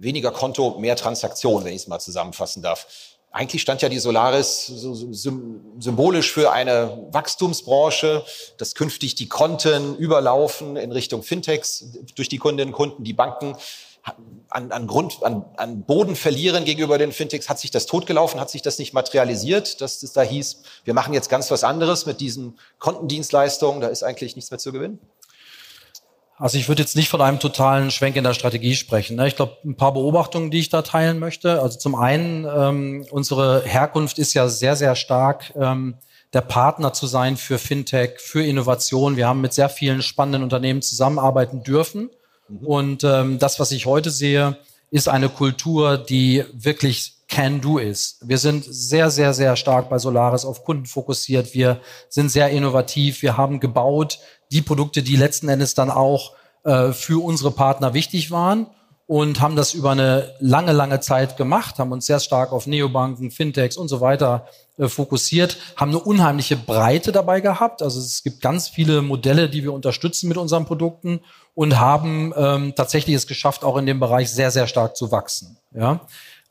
weniger 0.00 0.32
Konto, 0.32 0.78
mehr 0.78 0.96
Transaktion, 0.96 1.64
wenn 1.64 1.72
ich 1.72 1.82
es 1.82 1.88
mal 1.88 2.00
zusammenfassen 2.00 2.62
darf. 2.62 2.86
Eigentlich 3.32 3.62
stand 3.62 3.80
ja 3.80 3.88
die 3.88 4.00
Solaris 4.00 4.66
so 4.66 4.94
symbolisch 5.78 6.32
für 6.32 6.50
eine 6.50 7.06
Wachstumsbranche, 7.12 8.24
dass 8.58 8.74
künftig 8.74 9.14
die 9.14 9.28
Konten 9.28 9.96
überlaufen 9.96 10.76
in 10.76 10.90
Richtung 10.90 11.22
Fintechs 11.22 11.84
durch 12.16 12.28
die 12.28 12.38
Kundinnen 12.38 12.72
und 12.72 12.76
Kunden, 12.76 13.04
die 13.04 13.12
Banken 13.12 13.56
an, 14.48 14.72
an 14.72 14.86
Grund, 14.86 15.22
an, 15.22 15.44
an 15.56 15.84
Boden 15.84 16.16
verlieren 16.16 16.64
gegenüber 16.64 16.98
den 16.98 17.12
Fintechs. 17.12 17.48
Hat 17.48 17.60
sich 17.60 17.70
das 17.70 17.86
totgelaufen? 17.86 18.40
Hat 18.40 18.50
sich 18.50 18.62
das 18.62 18.78
nicht 18.78 18.94
materialisiert, 18.94 19.80
dass 19.80 20.02
es 20.02 20.12
da 20.12 20.22
hieß, 20.22 20.62
wir 20.84 20.94
machen 20.94 21.14
jetzt 21.14 21.28
ganz 21.28 21.50
was 21.52 21.62
anderes 21.62 22.06
mit 22.06 22.20
diesen 22.20 22.58
Kontendienstleistungen? 22.78 23.80
Da 23.80 23.88
ist 23.88 24.02
eigentlich 24.02 24.34
nichts 24.34 24.50
mehr 24.50 24.58
zu 24.58 24.72
gewinnen? 24.72 24.98
Also 26.40 26.56
ich 26.56 26.68
würde 26.68 26.82
jetzt 26.82 26.96
nicht 26.96 27.10
von 27.10 27.20
einem 27.20 27.38
totalen 27.38 27.90
Schwenk 27.90 28.16
in 28.16 28.24
der 28.24 28.32
Strategie 28.32 28.74
sprechen. 28.74 29.16
Ne? 29.16 29.28
Ich 29.28 29.36
glaube, 29.36 29.58
ein 29.62 29.76
paar 29.76 29.92
Beobachtungen, 29.92 30.50
die 30.50 30.58
ich 30.58 30.70
da 30.70 30.80
teilen 30.80 31.18
möchte. 31.18 31.60
Also 31.60 31.78
zum 31.78 31.94
einen, 31.94 32.46
ähm, 32.46 33.06
unsere 33.10 33.62
Herkunft 33.62 34.18
ist 34.18 34.32
ja 34.32 34.48
sehr, 34.48 34.74
sehr 34.74 34.96
stark, 34.96 35.52
ähm, 35.54 35.96
der 36.32 36.40
Partner 36.40 36.94
zu 36.94 37.06
sein 37.06 37.36
für 37.36 37.58
Fintech, 37.58 38.20
für 38.20 38.42
Innovation. 38.42 39.16
Wir 39.16 39.28
haben 39.28 39.42
mit 39.42 39.52
sehr 39.52 39.68
vielen 39.68 40.00
spannenden 40.00 40.42
Unternehmen 40.42 40.80
zusammenarbeiten 40.80 41.62
dürfen. 41.62 42.08
Mhm. 42.48 42.66
Und 42.66 43.04
ähm, 43.04 43.38
das, 43.38 43.60
was 43.60 43.70
ich 43.70 43.84
heute 43.84 44.10
sehe, 44.10 44.56
ist 44.90 45.08
eine 45.10 45.28
Kultur, 45.28 45.98
die 45.98 46.44
wirklich 46.54 47.16
Can-Do 47.28 47.78
ist. 47.78 48.26
Wir 48.26 48.38
sind 48.38 48.64
sehr, 48.64 49.10
sehr, 49.10 49.34
sehr 49.34 49.56
stark 49.56 49.90
bei 49.90 49.98
Solaris 49.98 50.46
auf 50.46 50.64
Kunden 50.64 50.86
fokussiert. 50.86 51.52
Wir 51.54 51.80
sind 52.08 52.30
sehr 52.30 52.48
innovativ. 52.48 53.20
Wir 53.20 53.36
haben 53.36 53.60
gebaut 53.60 54.18
die 54.50 54.62
Produkte, 54.62 55.02
die 55.02 55.16
letzten 55.16 55.48
Endes 55.48 55.74
dann 55.74 55.90
auch 55.90 56.32
äh, 56.64 56.92
für 56.92 57.22
unsere 57.24 57.50
Partner 57.50 57.94
wichtig 57.94 58.30
waren 58.30 58.66
und 59.06 59.40
haben 59.40 59.56
das 59.56 59.74
über 59.74 59.90
eine 59.90 60.34
lange, 60.38 60.70
lange 60.70 61.00
Zeit 61.00 61.36
gemacht, 61.36 61.80
haben 61.80 61.90
uns 61.90 62.06
sehr 62.06 62.20
stark 62.20 62.52
auf 62.52 62.68
Neobanken, 62.68 63.32
Fintechs 63.32 63.76
und 63.76 63.88
so 63.88 64.00
weiter 64.00 64.46
äh, 64.78 64.88
fokussiert, 64.88 65.56
haben 65.74 65.90
eine 65.90 65.98
unheimliche 65.98 66.56
Breite 66.56 67.10
dabei 67.10 67.40
gehabt. 67.40 67.82
Also 67.82 67.98
es 67.98 68.22
gibt 68.22 68.40
ganz 68.40 68.68
viele 68.68 69.02
Modelle, 69.02 69.48
die 69.48 69.64
wir 69.64 69.72
unterstützen 69.72 70.28
mit 70.28 70.36
unseren 70.36 70.64
Produkten 70.64 71.20
und 71.54 71.80
haben 71.80 72.32
ähm, 72.36 72.74
tatsächlich 72.76 73.16
es 73.16 73.26
geschafft, 73.26 73.64
auch 73.64 73.76
in 73.76 73.86
dem 73.86 73.98
Bereich 73.98 74.30
sehr, 74.30 74.52
sehr 74.52 74.68
stark 74.68 74.96
zu 74.96 75.10
wachsen. 75.10 75.56
Ja. 75.74 76.00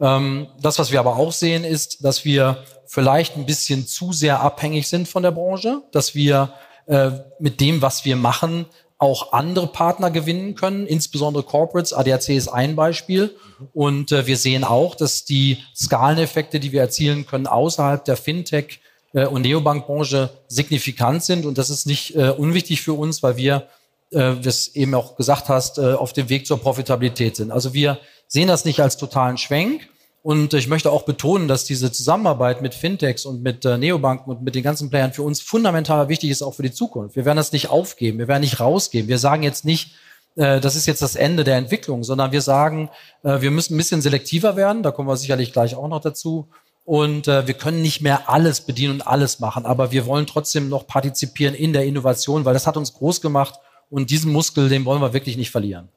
Ähm, 0.01 0.48
das, 0.62 0.80
was 0.80 0.92
wir 0.92 1.00
aber 1.00 1.16
auch 1.16 1.31
sehen, 1.31 1.63
ist, 1.63 2.04
dass 2.04 2.25
wir 2.25 2.63
vielleicht 2.86 3.38
ein 3.38 3.46
bisschen 3.46 3.88
zu 3.88 4.12
sehr 4.12 4.42
abhängig 4.42 4.90
sind 4.90 5.07
von 5.07 5.24
der 5.24 5.31
Branche, 5.31 5.81
dass 5.92 6.13
wir 6.13 6.51
äh, 6.89 7.12
mit 7.39 7.62
dem, 7.62 7.81
was 7.81 8.03
wir 8.03 8.15
machen, 8.15 8.65
auch 8.97 9.31
andere 9.31 9.68
Partner 9.68 10.12
gewinnen 10.12 10.56
können, 10.56 10.86
insbesondere 10.86 11.44
Corporates. 11.44 11.94
ADAC 11.94 12.30
ist 12.30 12.50
ein 12.50 12.75
Beispiel. 12.75 13.33
Und 13.74 14.12
äh, 14.12 14.27
wir 14.27 14.36
sehen 14.36 14.65
auch, 14.65 14.95
dass 14.95 15.24
die 15.24 15.59
Skaleneffekte, 15.74 16.59
die 16.59 16.74
wir 16.74 16.81
erzielen 16.81 17.25
können, 17.25 17.47
außerhalb 17.47 18.03
der 18.03 18.18
Fintech- 18.18 18.80
äh, 19.13 19.25
und 19.25 19.44
Neobankbranche 19.44 20.30
signifikant 20.47 21.24
sind. 21.24 21.45
Und 21.45 21.57
das 21.57 21.69
ist 21.69 21.86
nicht 21.86 22.15
äh, 22.15 22.30
unwichtig 22.30 22.81
für 22.81 22.94
uns, 22.94 23.24
weil 23.24 23.38
wir, 23.38 23.68
äh, 24.12 24.33
wie 24.41 24.50
es 24.50 24.75
eben 24.75 24.94
auch 24.95 25.15
gesagt 25.15 25.47
hast, 25.47 25.77
äh, 25.77 25.94
auf 25.94 26.12
dem 26.12 26.27
Weg 26.30 26.45
zur 26.45 26.59
Profitabilität 26.59 27.36
sind. 27.36 27.51
Also 27.51 27.74
wir 27.74 28.00
sehen 28.27 28.47
das 28.47 28.65
nicht 28.65 28.81
als 28.81 28.97
totalen 28.97 29.38
Schwenk, 29.38 29.88
und 30.21 30.54
ich 30.54 30.68
möchte 30.68 30.92
auch 30.92 31.04
betonen, 31.04 31.48
dass 31.48 31.63
diese 31.63 31.92
Zusammenarbeit 31.92 32.62
mit 32.62 32.75
Fintechs 32.75 33.25
und 33.25 33.42
mit 33.42 33.63
äh, 33.63 33.77
Neobanken 33.77 34.31
und 34.31 34.42
mit 34.42 34.54
den 34.54 34.63
ganzen 34.63 34.89
Playern 34.89 35.13
für 35.13 35.24
uns 35.24 35.39
fundamental 35.39 36.10
wichtig 36.10 36.30
ist, 36.30 36.42
auch 36.42 36.56
für 36.56 36.63
die 36.63 36.74
Zukunft. 36.74 37.16
Wir 37.16 37.25
werden 37.25 37.38
das 37.38 37.54
nicht 37.54 37.69
aufgeben, 37.69 38.19
wir 38.19 38.27
werden 38.27 38.42
nicht 38.42 38.60
rausgeben. 38.60 39.07
Wir 39.07 39.18
sagen 39.18 39.44
jetzt 39.44 39.63
nicht, 39.63 39.94
äh, 40.36 40.60
das 40.60 40.75
ist 40.75 40.88
jetzt 40.88 41.01
das 41.01 41.16
Ende 41.16 41.45
der 41.45 41.56
Entwicklung, 41.56 42.04
sondern 42.04 42.33
wir 42.33 42.42
sagen, 42.42 42.89
äh, 43.24 43.39
wir 43.39 43.50
müssen 43.50 43.75
ein 43.75 43.77
bisschen 43.77 44.01
selektiver 44.01 44.57
werden. 44.57 44.83
Da 44.83 44.92
kommen 44.92 45.07
wir 45.07 45.16
sicherlich 45.16 45.54
gleich 45.54 45.75
auch 45.75 45.88
noch 45.88 46.01
dazu. 46.01 46.50
Und 46.83 47.27
äh, 47.27 47.48
wir 47.48 47.54
können 47.54 47.81
nicht 47.81 48.01
mehr 48.01 48.30
alles 48.30 48.62
bedienen 48.62 48.95
und 48.95 49.07
alles 49.07 49.39
machen, 49.39 49.65
aber 49.65 49.92
wir 49.92 50.06
wollen 50.06 50.25
trotzdem 50.25 50.69
noch 50.69 50.88
partizipieren 50.88 51.54
in 51.54 51.72
der 51.72 51.86
Innovation, 51.86 52.45
weil 52.45 52.56
das 52.56 52.68
hat 52.68 52.77
uns 52.77 52.94
groß 52.94 53.22
gemacht 53.22 53.60
und 53.89 54.09
diesen 54.09 54.31
Muskel, 54.31 54.69
den 54.69 54.86
wollen 54.86 55.01
wir 55.01 55.13
wirklich 55.13 55.38
nicht 55.38 55.51
verlieren 55.51 55.89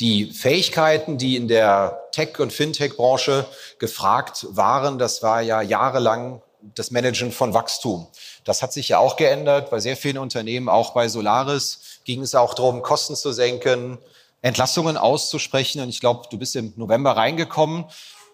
die 0.00 0.32
Fähigkeiten, 0.32 1.18
die 1.18 1.36
in 1.36 1.46
der 1.46 2.08
Tech- 2.12 2.40
und 2.40 2.52
Fintech-Branche 2.52 3.46
gefragt 3.78 4.46
waren, 4.50 4.98
das 4.98 5.22
war 5.22 5.42
ja 5.42 5.60
jahrelang 5.60 6.42
das 6.74 6.90
Managen 6.90 7.32
von 7.32 7.54
Wachstum. 7.54 8.06
Das 8.44 8.62
hat 8.62 8.72
sich 8.72 8.88
ja 8.88 8.98
auch 8.98 9.16
geändert. 9.16 9.70
Bei 9.70 9.80
sehr 9.80 9.96
vielen 9.96 10.18
Unternehmen, 10.18 10.68
auch 10.68 10.92
bei 10.92 11.08
Solaris, 11.08 12.00
ging 12.04 12.22
es 12.22 12.34
auch 12.34 12.54
darum, 12.54 12.82
Kosten 12.82 13.14
zu 13.14 13.32
senken, 13.32 13.98
Entlassungen 14.42 14.96
auszusprechen. 14.96 15.82
Und 15.82 15.90
ich 15.90 16.00
glaube, 16.00 16.28
du 16.30 16.38
bist 16.38 16.56
im 16.56 16.72
November 16.76 17.12
reingekommen. 17.12 17.84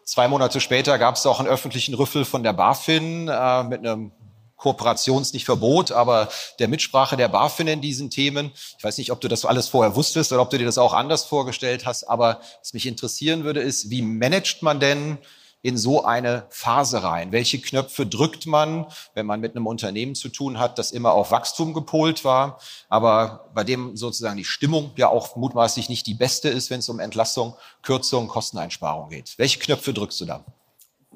Zwei 0.04 0.28
Monate 0.28 0.60
später 0.60 0.98
gab 0.98 1.16
es 1.16 1.26
auch 1.26 1.40
einen 1.40 1.48
öffentlichen 1.48 1.94
Rüffel 1.94 2.24
von 2.24 2.44
der 2.44 2.52
BaFin 2.52 3.28
äh, 3.28 3.64
mit 3.64 3.80
einem 3.80 4.12
Kooperations 4.56 5.32
nicht 5.32 5.44
Verbot, 5.44 5.92
aber 5.92 6.28
der 6.58 6.68
Mitsprache 6.68 7.16
der 7.16 7.28
BaFin 7.28 7.68
in 7.68 7.80
diesen 7.80 8.10
Themen. 8.10 8.52
Ich 8.78 8.84
weiß 8.84 8.98
nicht, 8.98 9.12
ob 9.12 9.20
du 9.20 9.28
das 9.28 9.44
alles 9.44 9.68
vorher 9.68 9.96
wusstest 9.96 10.32
oder 10.32 10.42
ob 10.42 10.50
du 10.50 10.58
dir 10.58 10.64
das 10.64 10.78
auch 10.78 10.94
anders 10.94 11.24
vorgestellt 11.24 11.86
hast, 11.86 12.04
aber 12.04 12.40
was 12.60 12.72
mich 12.72 12.86
interessieren 12.86 13.44
würde, 13.44 13.60
ist, 13.60 13.90
wie 13.90 14.02
managt 14.02 14.62
man 14.62 14.80
denn 14.80 15.18
in 15.66 15.76
so 15.76 16.04
eine 16.04 16.46
Phase 16.50 17.02
rein? 17.02 17.32
Welche 17.32 17.60
Knöpfe 17.60 18.06
drückt 18.06 18.46
man, 18.46 18.86
wenn 19.14 19.26
man 19.26 19.40
mit 19.40 19.56
einem 19.56 19.66
Unternehmen 19.66 20.14
zu 20.14 20.28
tun 20.28 20.60
hat, 20.60 20.78
das 20.78 20.92
immer 20.92 21.12
auf 21.12 21.32
Wachstum 21.32 21.74
gepolt 21.74 22.24
war, 22.24 22.60
aber 22.88 23.50
bei 23.52 23.64
dem 23.64 23.96
sozusagen 23.96 24.36
die 24.36 24.44
Stimmung 24.44 24.92
ja 24.96 25.08
auch 25.08 25.34
mutmaßlich 25.34 25.88
nicht 25.88 26.06
die 26.06 26.14
beste 26.14 26.48
ist, 26.48 26.70
wenn 26.70 26.78
es 26.78 26.88
um 26.88 27.00
Entlassung, 27.00 27.56
Kürzung, 27.82 28.28
Kosteneinsparung 28.28 29.08
geht? 29.08 29.34
Welche 29.38 29.58
Knöpfe 29.58 29.92
drückst 29.92 30.20
du 30.20 30.26
da? 30.26 30.44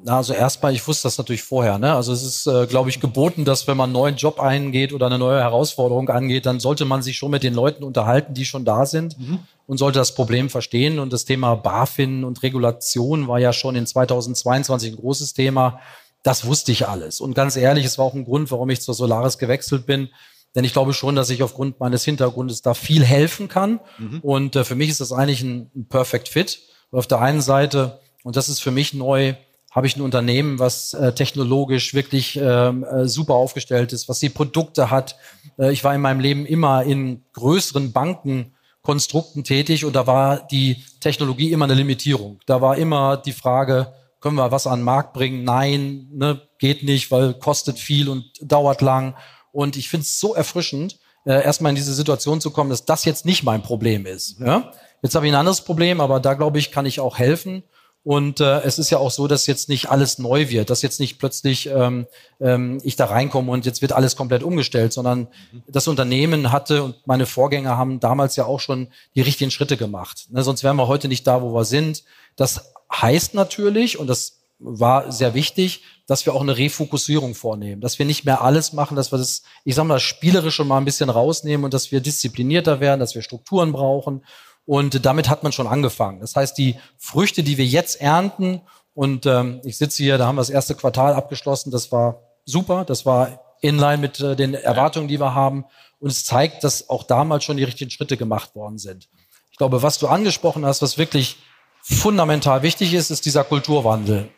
Na, 0.02 0.16
also 0.16 0.32
erstmal, 0.32 0.72
ich 0.72 0.86
wusste 0.86 1.08
das 1.08 1.18
natürlich 1.18 1.42
vorher. 1.42 1.78
Ne? 1.78 1.94
Also 1.94 2.12
es 2.12 2.22
ist, 2.22 2.46
äh, 2.46 2.66
glaube 2.66 2.88
ich, 2.88 3.00
geboten, 3.00 3.44
dass 3.44 3.66
wenn 3.66 3.76
man 3.76 3.88
einen 3.88 3.92
neuen 3.92 4.16
Job 4.16 4.40
eingeht 4.40 4.92
oder 4.94 5.06
eine 5.06 5.18
neue 5.18 5.40
Herausforderung 5.40 6.08
angeht, 6.08 6.46
dann 6.46 6.58
sollte 6.58 6.86
man 6.86 7.02
sich 7.02 7.18
schon 7.18 7.30
mit 7.30 7.42
den 7.42 7.52
Leuten 7.52 7.84
unterhalten, 7.84 8.32
die 8.32 8.46
schon 8.46 8.64
da 8.64 8.86
sind 8.86 9.18
mhm. 9.18 9.40
und 9.66 9.76
sollte 9.76 9.98
das 9.98 10.14
Problem 10.14 10.48
verstehen. 10.48 10.98
Und 10.98 11.12
das 11.12 11.26
Thema 11.26 11.54
BaFin 11.54 12.24
und 12.24 12.42
Regulation 12.42 13.28
war 13.28 13.38
ja 13.38 13.52
schon 13.52 13.76
in 13.76 13.86
2022 13.86 14.92
ein 14.92 14.96
großes 14.96 15.34
Thema. 15.34 15.80
Das 16.22 16.46
wusste 16.46 16.72
ich 16.72 16.88
alles. 16.88 17.20
Und 17.20 17.34
ganz 17.34 17.56
ehrlich, 17.56 17.84
es 17.84 17.98
war 17.98 18.06
auch 18.06 18.14
ein 18.14 18.24
Grund, 18.24 18.50
warum 18.50 18.70
ich 18.70 18.80
zur 18.80 18.94
Solaris 18.94 19.36
gewechselt 19.36 19.84
bin. 19.84 20.08
Denn 20.54 20.64
ich 20.64 20.72
glaube 20.72 20.94
schon, 20.94 21.14
dass 21.14 21.30
ich 21.30 21.42
aufgrund 21.42 21.78
meines 21.78 22.04
Hintergrundes 22.04 22.62
da 22.62 22.72
viel 22.72 23.04
helfen 23.04 23.48
kann. 23.48 23.80
Mhm. 23.98 24.20
Und 24.20 24.56
äh, 24.56 24.64
für 24.64 24.74
mich 24.74 24.88
ist 24.88 25.00
das 25.00 25.12
eigentlich 25.12 25.42
ein, 25.42 25.70
ein 25.76 25.86
Perfect 25.88 26.28
Fit. 26.28 26.60
auf 26.90 27.06
der 27.06 27.20
einen 27.20 27.42
Seite, 27.42 28.00
und 28.24 28.36
das 28.36 28.48
ist 28.48 28.60
für 28.60 28.70
mich 28.70 28.94
neu, 28.94 29.34
habe 29.70 29.86
ich 29.86 29.96
ein 29.96 30.02
Unternehmen, 30.02 30.58
was 30.58 30.94
äh, 30.94 31.12
technologisch 31.12 31.94
wirklich 31.94 32.36
ähm, 32.36 32.84
äh, 32.84 33.06
super 33.06 33.34
aufgestellt 33.34 33.92
ist, 33.92 34.08
was 34.08 34.18
die 34.18 34.28
Produkte 34.28 34.90
hat. 34.90 35.16
Äh, 35.58 35.72
ich 35.72 35.84
war 35.84 35.94
in 35.94 36.00
meinem 36.00 36.20
Leben 36.20 36.44
immer 36.44 36.82
in 36.82 37.24
größeren 37.34 37.92
Bankenkonstrukten 37.92 39.44
tätig 39.44 39.84
und 39.84 39.94
da 39.94 40.06
war 40.06 40.46
die 40.48 40.84
Technologie 40.98 41.52
immer 41.52 41.66
eine 41.66 41.74
Limitierung. 41.74 42.40
Da 42.46 42.60
war 42.60 42.76
immer 42.76 43.16
die 43.16 43.32
Frage, 43.32 43.92
können 44.20 44.36
wir 44.36 44.50
was 44.50 44.66
an 44.66 44.80
den 44.80 44.84
Markt 44.84 45.12
bringen? 45.12 45.44
Nein, 45.44 46.08
ne, 46.12 46.42
geht 46.58 46.82
nicht, 46.82 47.10
weil 47.10 47.34
kostet 47.34 47.78
viel 47.78 48.08
und 48.08 48.24
dauert 48.42 48.82
lang. 48.82 49.16
Und 49.52 49.76
ich 49.76 49.88
finde 49.88 50.02
es 50.02 50.18
so 50.18 50.34
erfrischend, 50.34 50.98
äh, 51.24 51.44
erstmal 51.44 51.70
in 51.70 51.76
diese 51.76 51.94
Situation 51.94 52.40
zu 52.40 52.50
kommen, 52.50 52.70
dass 52.70 52.84
das 52.84 53.04
jetzt 53.04 53.24
nicht 53.24 53.44
mein 53.44 53.62
Problem 53.62 54.04
ist. 54.04 54.38
Ja? 54.40 54.72
Jetzt 55.02 55.14
habe 55.14 55.26
ich 55.26 55.32
ein 55.32 55.38
anderes 55.38 55.62
Problem, 55.62 56.00
aber 56.00 56.20
da 56.20 56.34
glaube 56.34 56.58
ich, 56.58 56.70
kann 56.70 56.86
ich 56.86 57.00
auch 57.00 57.18
helfen. 57.18 57.62
Und 58.02 58.40
äh, 58.40 58.60
es 58.60 58.78
ist 58.78 58.88
ja 58.88 58.98
auch 58.98 59.10
so, 59.10 59.26
dass 59.26 59.46
jetzt 59.46 59.68
nicht 59.68 59.90
alles 59.90 60.18
neu 60.18 60.48
wird, 60.48 60.70
dass 60.70 60.80
jetzt 60.80 61.00
nicht 61.00 61.18
plötzlich 61.18 61.66
ähm, 61.66 62.06
ähm, 62.40 62.80
ich 62.82 62.96
da 62.96 63.06
reinkomme 63.06 63.52
und 63.52 63.66
jetzt 63.66 63.82
wird 63.82 63.92
alles 63.92 64.16
komplett 64.16 64.42
umgestellt, 64.42 64.94
sondern 64.94 65.28
mhm. 65.52 65.62
das 65.68 65.86
Unternehmen 65.86 66.50
hatte 66.50 66.82
und 66.82 67.06
meine 67.06 67.26
Vorgänger 67.26 67.76
haben 67.76 68.00
damals 68.00 68.36
ja 68.36 68.46
auch 68.46 68.60
schon 68.60 68.88
die 69.14 69.20
richtigen 69.20 69.50
Schritte 69.50 69.76
gemacht. 69.76 70.28
Ne, 70.30 70.42
sonst 70.42 70.64
wären 70.64 70.76
wir 70.76 70.88
heute 70.88 71.08
nicht 71.08 71.26
da, 71.26 71.42
wo 71.42 71.52
wir 71.52 71.64
sind. 71.64 72.04
Das 72.36 72.72
heißt 72.90 73.34
natürlich, 73.34 73.98
und 73.98 74.06
das 74.06 74.38
war 74.58 75.12
sehr 75.12 75.34
wichtig, 75.34 75.82
dass 76.06 76.24
wir 76.26 76.34
auch 76.34 76.42
eine 76.42 76.56
Refokussierung 76.56 77.34
vornehmen, 77.34 77.80
dass 77.80 77.98
wir 77.98 78.06
nicht 78.06 78.24
mehr 78.24 78.42
alles 78.42 78.72
machen, 78.72 78.96
dass 78.96 79.12
wir 79.12 79.18
das, 79.18 79.42
ich 79.64 79.74
sag 79.74 79.84
mal, 79.84 79.94
das 79.94 80.02
Spielerische 80.02 80.64
mal 80.64 80.78
ein 80.78 80.84
bisschen 80.84 81.10
rausnehmen 81.10 81.64
und 81.64 81.74
dass 81.74 81.92
wir 81.92 82.00
disziplinierter 82.00 82.80
werden, 82.80 83.00
dass 83.00 83.14
wir 83.14 83.22
Strukturen 83.22 83.72
brauchen 83.72 84.22
und 84.70 85.04
damit 85.04 85.28
hat 85.28 85.42
man 85.42 85.50
schon 85.50 85.66
angefangen. 85.66 86.20
Das 86.20 86.36
heißt, 86.36 86.56
die 86.56 86.76
Früchte, 86.96 87.42
die 87.42 87.58
wir 87.58 87.66
jetzt 87.66 88.00
ernten, 88.00 88.60
und 88.94 89.26
ähm, 89.26 89.60
ich 89.64 89.76
sitze 89.76 90.00
hier, 90.00 90.16
da 90.16 90.28
haben 90.28 90.36
wir 90.36 90.42
das 90.42 90.48
erste 90.48 90.76
Quartal 90.76 91.14
abgeschlossen, 91.14 91.72
das 91.72 91.90
war 91.90 92.20
super, 92.44 92.84
das 92.84 93.04
war 93.04 93.40
inline 93.62 93.98
mit 93.98 94.20
äh, 94.20 94.36
den 94.36 94.54
Erwartungen, 94.54 95.08
die 95.08 95.18
wir 95.18 95.34
haben. 95.34 95.64
Und 95.98 96.10
es 96.12 96.24
zeigt, 96.24 96.62
dass 96.62 96.88
auch 96.88 97.02
damals 97.02 97.42
schon 97.42 97.56
die 97.56 97.64
richtigen 97.64 97.90
Schritte 97.90 98.16
gemacht 98.16 98.54
worden 98.54 98.78
sind. 98.78 99.08
Ich 99.50 99.58
glaube, 99.58 99.82
was 99.82 99.98
du 99.98 100.06
angesprochen 100.06 100.64
hast, 100.64 100.82
was 100.82 100.98
wirklich 100.98 101.38
fundamental 101.82 102.62
wichtig 102.62 102.94
ist, 102.94 103.10
ist 103.10 103.26
dieser 103.26 103.42
Kulturwandel. 103.42 104.28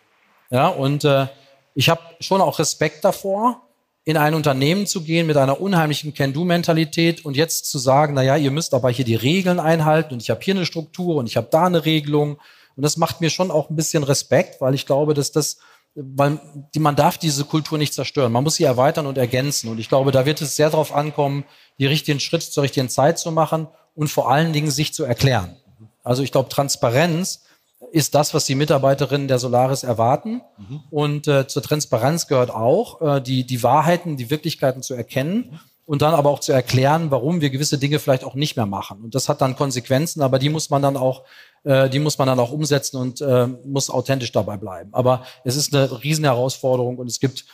Ja, 0.49 0.69
und 0.69 1.05
äh, 1.05 1.27
ich 1.75 1.91
habe 1.91 2.01
schon 2.21 2.41
auch 2.41 2.59
Respekt 2.59 3.05
davor, 3.05 3.61
in 4.04 4.16
ein 4.16 4.35
Unternehmen 4.35 4.87
zu 4.87 5.02
gehen 5.02 5.26
mit 5.26 5.37
einer 5.37 5.61
unheimlichen 5.61 6.12
Can-Do-Mentalität 6.12 7.25
und 7.25 7.37
jetzt 7.37 7.71
zu 7.71 7.78
sagen, 7.78 8.14
na 8.14 8.23
ja, 8.23 8.37
ihr 8.37 8.50
müsst 8.50 8.75
aber 8.75 8.90
hier 8.90 9.04
die 9.04 9.14
Regeln 9.14 9.61
einhalten 9.61 10.14
und 10.14 10.23
ich 10.23 10.30
habe 10.30 10.40
hier 10.42 10.54
eine 10.54 10.66
Struktur 10.66 11.16
und 11.16 11.26
ich 11.26 11.37
habe 11.37 11.49
da 11.50 11.66
eine 11.66 11.85
Regelung. 11.85 12.38
Und 12.75 12.82
das 12.82 12.97
macht 12.97 13.21
mir 13.21 13.30
schon 13.30 13.50
auch 13.50 13.71
ein 13.71 13.76
bisschen 13.76 14.02
Respekt, 14.02 14.61
weil 14.61 14.75
ich 14.75 14.87
glaube, 14.87 15.14
dass 15.14 15.30
das, 15.30 15.59
weil 15.94 16.40
die, 16.75 16.80
man 16.80 16.97
darf 16.97 17.18
diese 17.18 17.44
Kultur 17.44 17.78
nicht 17.78 17.94
zerstören. 17.94 18.32
Man 18.32 18.42
muss 18.42 18.56
sie 18.56 18.64
erweitern 18.64 19.06
und 19.06 19.18
ergänzen. 19.18 19.71
Und 19.71 19.78
ich 19.78 19.88
glaube, 19.88 20.11
da 20.11 20.26
wird 20.26 20.40
es 20.40 20.56
sehr 20.56 20.71
darauf 20.71 20.92
ankommen, 20.92 21.44
die 21.78 21.87
richtigen 21.87 22.18
Schritte 22.18 22.50
zur 22.50 22.64
richtigen 22.64 22.88
Zeit 22.88 23.18
zu 23.18 23.30
machen 23.30 23.68
und 23.94 24.09
vor 24.09 24.30
allen 24.30 24.52
Dingen 24.52 24.71
sich 24.71 24.94
zu 24.94 25.04
erklären. 25.04 25.56
Also 26.02 26.23
ich 26.23 26.32
glaube, 26.32 26.49
Transparenz 26.49 27.44
ist 27.91 28.15
das, 28.15 28.33
was 28.35 28.45
die 28.45 28.55
Mitarbeiterinnen 28.55 29.29
der 29.29 29.39
Solaris 29.39 29.83
erwarten. 29.83 30.43
Mhm. 30.57 30.81
Und 30.91 31.29
äh, 31.29 31.47
zur 31.47 31.62
Transparenz 31.62 32.27
gehört 32.27 32.51
auch, 32.51 33.01
äh, 33.01 33.21
die, 33.21 33.45
die 33.45 33.62
Wahrheiten, 33.62 34.17
die 34.17 34.31
Wirklichkeiten 34.31 34.83
zu 34.83 34.95
erkennen 34.95 35.61
und 35.85 36.03
dann 36.03 36.15
aber 36.15 36.31
auch 36.31 36.39
zu 36.39 36.53
erklären, 36.53 37.11
warum 37.11 37.41
wir 37.41 37.51
gewisse 37.51 37.79
Dinge 37.79 37.99
vielleicht 37.99 38.25
auch 38.25 38.35
nicht 38.35 38.57
mehr 38.57 38.67
machen. 38.67 39.03
Und 39.03 39.15
das 39.15 39.29
hat 39.29 39.41
dann 39.41 39.57
Konsequenzen, 39.57 40.23
aber 40.23 40.39
die 40.39 40.49
muss 40.49 40.71
man 40.71 40.81
dann 40.81 40.97
auch, 40.97 41.25
äh, 41.65 41.91
die 41.91 41.99
muss 41.99 42.19
man 42.19 42.29
dann 42.29 42.39
auch 42.39 42.53
umsetzen 42.53 42.97
und 42.97 43.21
äh, 43.21 43.47
muss 43.47 43.91
authentisch 43.91 44.33
dabei 44.33 44.57
bleiben. 44.57 44.91
Aber 44.95 45.25
es 45.45 45.57
ist 45.57 45.75
eine 45.75 46.03
Riesenherausforderung 46.03 46.99
und 46.99 47.09
es 47.09 47.21
gibt, 47.21 47.47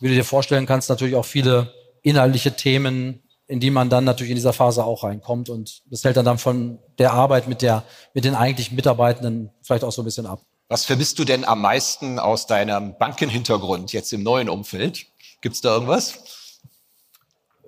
wie 0.00 0.08
du 0.08 0.14
dir 0.14 0.24
vorstellen 0.24 0.66
kannst, 0.66 0.90
natürlich 0.90 1.14
auch 1.14 1.24
viele 1.24 1.72
inhaltliche 2.02 2.54
Themen, 2.54 3.22
in 3.48 3.60
die 3.60 3.70
man 3.70 3.88
dann 3.88 4.04
natürlich 4.04 4.30
in 4.30 4.36
dieser 4.36 4.52
Phase 4.52 4.84
auch 4.84 5.04
reinkommt. 5.04 5.48
Und 5.48 5.82
das 5.86 6.04
hält 6.04 6.16
dann, 6.16 6.24
dann 6.24 6.38
von 6.38 6.78
der 6.98 7.12
Arbeit 7.12 7.48
mit, 7.48 7.62
der, 7.62 7.84
mit 8.12 8.24
den 8.24 8.34
eigentlichen 8.34 8.74
Mitarbeitenden 8.74 9.50
vielleicht 9.62 9.84
auch 9.84 9.92
so 9.92 10.02
ein 10.02 10.04
bisschen 10.04 10.26
ab. 10.26 10.40
Was 10.68 10.84
vermisst 10.84 11.18
du 11.18 11.24
denn 11.24 11.44
am 11.44 11.60
meisten 11.60 12.18
aus 12.18 12.46
deinem 12.46 12.98
Bankenhintergrund 12.98 13.92
jetzt 13.92 14.12
im 14.12 14.24
neuen 14.24 14.48
Umfeld? 14.48 15.06
Gibt's 15.40 15.60
da 15.60 15.74
irgendwas? 15.74 16.18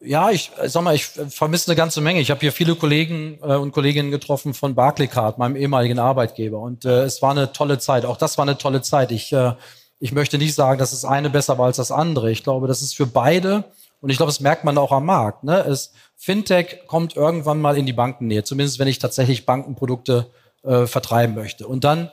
Ja, 0.00 0.30
ich 0.30 0.50
sag 0.66 0.82
mal, 0.82 0.94
ich 0.94 1.06
vermisse 1.06 1.70
eine 1.70 1.76
ganze 1.76 2.00
Menge. 2.00 2.20
Ich 2.20 2.30
habe 2.30 2.40
hier 2.40 2.52
viele 2.52 2.74
Kollegen 2.74 3.38
äh, 3.42 3.54
und 3.54 3.72
Kolleginnen 3.72 4.10
getroffen 4.10 4.54
von 4.54 4.74
Barclaycard, 4.74 5.38
meinem 5.38 5.56
ehemaligen 5.56 5.98
Arbeitgeber. 5.98 6.58
Und 6.60 6.84
äh, 6.84 7.02
es 7.02 7.22
war 7.22 7.32
eine 7.32 7.52
tolle 7.52 7.78
Zeit. 7.78 8.04
Auch 8.04 8.16
das 8.16 8.38
war 8.38 8.44
eine 8.44 8.58
tolle 8.58 8.82
Zeit. 8.82 9.12
Ich, 9.12 9.32
äh, 9.32 9.54
ich 10.00 10.12
möchte 10.12 10.38
nicht 10.38 10.54
sagen, 10.54 10.78
dass 10.78 10.90
das 10.90 11.04
eine 11.04 11.30
besser 11.30 11.58
war 11.58 11.66
als 11.66 11.78
das 11.78 11.90
andere. 11.90 12.30
Ich 12.30 12.44
glaube, 12.44 12.68
das 12.68 12.82
ist 12.82 12.94
für 12.94 13.06
beide 13.06 13.64
und 14.00 14.10
ich 14.10 14.16
glaube, 14.16 14.30
das 14.30 14.40
merkt 14.40 14.64
man 14.64 14.78
auch 14.78 14.92
am 14.92 15.06
Markt. 15.06 15.44
Ne? 15.44 15.58
Es, 15.60 15.92
Fintech 16.16 16.86
kommt 16.86 17.16
irgendwann 17.16 17.60
mal 17.60 17.76
in 17.76 17.86
die 17.86 17.92
Bankennähe, 17.92 18.44
zumindest 18.44 18.78
wenn 18.78 18.88
ich 18.88 18.98
tatsächlich 18.98 19.46
Bankenprodukte 19.46 20.30
äh, 20.62 20.86
vertreiben 20.86 21.34
möchte. 21.34 21.66
Und 21.66 21.84
dann 21.84 22.10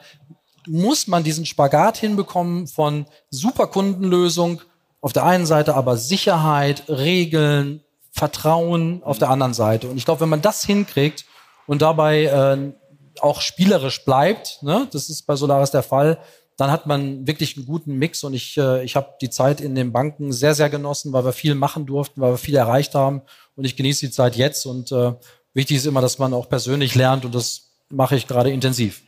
muss 0.68 1.08
man 1.08 1.24
diesen 1.24 1.46
Spagat 1.46 1.98
hinbekommen 1.98 2.68
von 2.68 3.06
Superkundenlösung 3.30 4.62
auf 5.02 5.14
der 5.14 5.26
einen 5.26 5.46
Seite, 5.46 5.76
aber 5.76 5.98
Sicherheit, 5.98 6.84
Regeln, 6.90 7.84
Vertrauen 8.12 9.04
auf 9.04 9.20
der 9.20 9.30
anderen 9.30 9.54
Seite. 9.54 9.88
Und 9.88 9.98
ich 9.98 10.06
glaube, 10.06 10.22
wenn 10.22 10.30
man 10.30 10.42
das 10.42 10.64
hinkriegt 10.64 11.26
und 11.68 11.82
dabei 11.82 12.24
äh, 12.24 12.74
auch 13.22 13.42
spielerisch 13.42 14.04
bleibt, 14.06 14.64
ne, 14.64 14.88
das 14.92 15.10
ist 15.10 15.24
bei 15.24 15.36
Solaris 15.36 15.72
der 15.72 15.84
Fall, 15.84 16.18
dann 16.58 16.72
hat 16.72 16.86
man 16.86 17.28
wirklich 17.28 17.58
einen 17.58 17.66
guten 17.66 17.98
Mix 17.98 18.24
und 18.24 18.34
ich, 18.34 18.58
äh, 18.58 18.84
ich 18.84 18.96
habe 18.96 19.16
die 19.22 19.30
Zeit 19.30 19.60
in 19.62 19.76
den 19.76 19.92
Banken 19.92 20.32
sehr, 20.32 20.56
sehr 20.56 20.70
genossen, 20.70 21.12
weil 21.12 21.26
wir 21.26 21.34
viel 21.34 21.56
machen 21.56 21.86
durften, 21.86 22.22
weil 22.22 22.34
wir 22.34 22.38
viel 22.38 22.56
erreicht 22.56 22.96
haben 22.96 23.22
und 23.56 23.66
ich 23.66 23.76
genieße 23.76 24.06
die 24.06 24.12
Zeit 24.12 24.36
jetzt 24.36 24.66
und 24.66 24.92
äh, 24.92 25.14
wichtig 25.54 25.78
ist 25.78 25.86
immer, 25.86 26.02
dass 26.02 26.18
man 26.18 26.34
auch 26.34 26.48
persönlich 26.48 26.96
lernt 26.96 27.26
und 27.26 27.36
das 27.36 27.64
mache 27.90 28.16
ich 28.16 28.28
gerade 28.28 28.52
intensiv. 28.52 29.02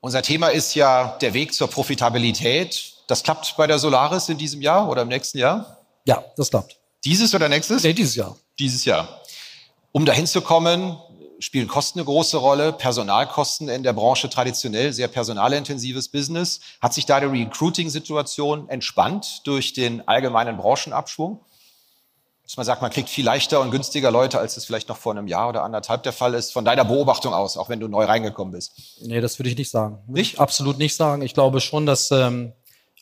Unser 0.00 0.22
Thema 0.22 0.48
ist 0.48 0.74
ja 0.74 1.18
der 1.20 1.34
Weg 1.34 1.52
zur 1.52 1.68
Profitabilität. 1.68 2.94
Das 3.06 3.22
klappt 3.22 3.54
bei 3.58 3.66
der 3.66 3.78
Solaris 3.78 4.28
in 4.30 4.38
diesem 4.38 4.62
Jahr 4.62 4.88
oder 4.88 5.02
im 5.02 5.08
nächsten 5.08 5.36
Jahr? 5.38 5.78
Ja, 6.06 6.24
das 6.36 6.48
klappt. 6.48 6.76
Dieses 7.04 7.34
oder 7.34 7.48
nächstes? 7.48 7.82
Nee, 7.82 7.92
dieses 7.92 8.14
Jahr. 8.14 8.36
Dieses 8.58 8.84
Jahr. 8.86 9.20
Um 9.92 10.06
dahin 10.06 10.26
zu 10.26 10.40
kommen, 10.40 10.96
spielen 11.40 11.68
Kosten 11.68 11.98
eine 11.98 12.06
große 12.06 12.36
Rolle, 12.36 12.72
Personalkosten 12.72 13.68
in 13.68 13.82
der 13.82 13.92
Branche 13.92 14.28
traditionell, 14.30 14.92
sehr 14.92 15.08
personalintensives 15.08 16.08
Business. 16.08 16.60
Hat 16.80 16.94
sich 16.94 17.06
da 17.06 17.18
die 17.18 17.26
Recruiting-Situation 17.26 18.68
entspannt 18.68 19.42
durch 19.44 19.72
den 19.72 20.06
allgemeinen 20.06 20.56
Branchenabschwung? 20.56 21.40
Dass 22.44 22.56
man 22.56 22.66
sagt, 22.66 22.82
man 22.82 22.90
kriegt 22.90 23.08
viel 23.08 23.24
leichter 23.24 23.60
und 23.60 23.70
günstiger 23.70 24.10
Leute, 24.10 24.38
als 24.38 24.56
es 24.56 24.64
vielleicht 24.64 24.88
noch 24.88 24.96
vor 24.96 25.12
einem 25.12 25.28
Jahr 25.28 25.48
oder 25.48 25.62
anderthalb 25.62 26.02
der 26.02 26.12
Fall 26.12 26.34
ist, 26.34 26.52
von 26.52 26.64
deiner 26.64 26.84
Beobachtung 26.84 27.32
aus, 27.32 27.56
auch 27.56 27.68
wenn 27.68 27.80
du 27.80 27.88
neu 27.88 28.04
reingekommen 28.04 28.52
bist? 28.52 28.72
Nee, 29.00 29.20
das 29.20 29.38
würde 29.38 29.50
ich 29.50 29.56
nicht 29.56 29.70
sagen. 29.70 30.00
Nicht? 30.08 30.40
Absolut 30.40 30.76
nicht 30.76 30.96
sagen. 30.96 31.22
Ich 31.22 31.32
glaube 31.32 31.60
schon, 31.60 31.86
dass 31.86 32.10
ähm, 32.10 32.52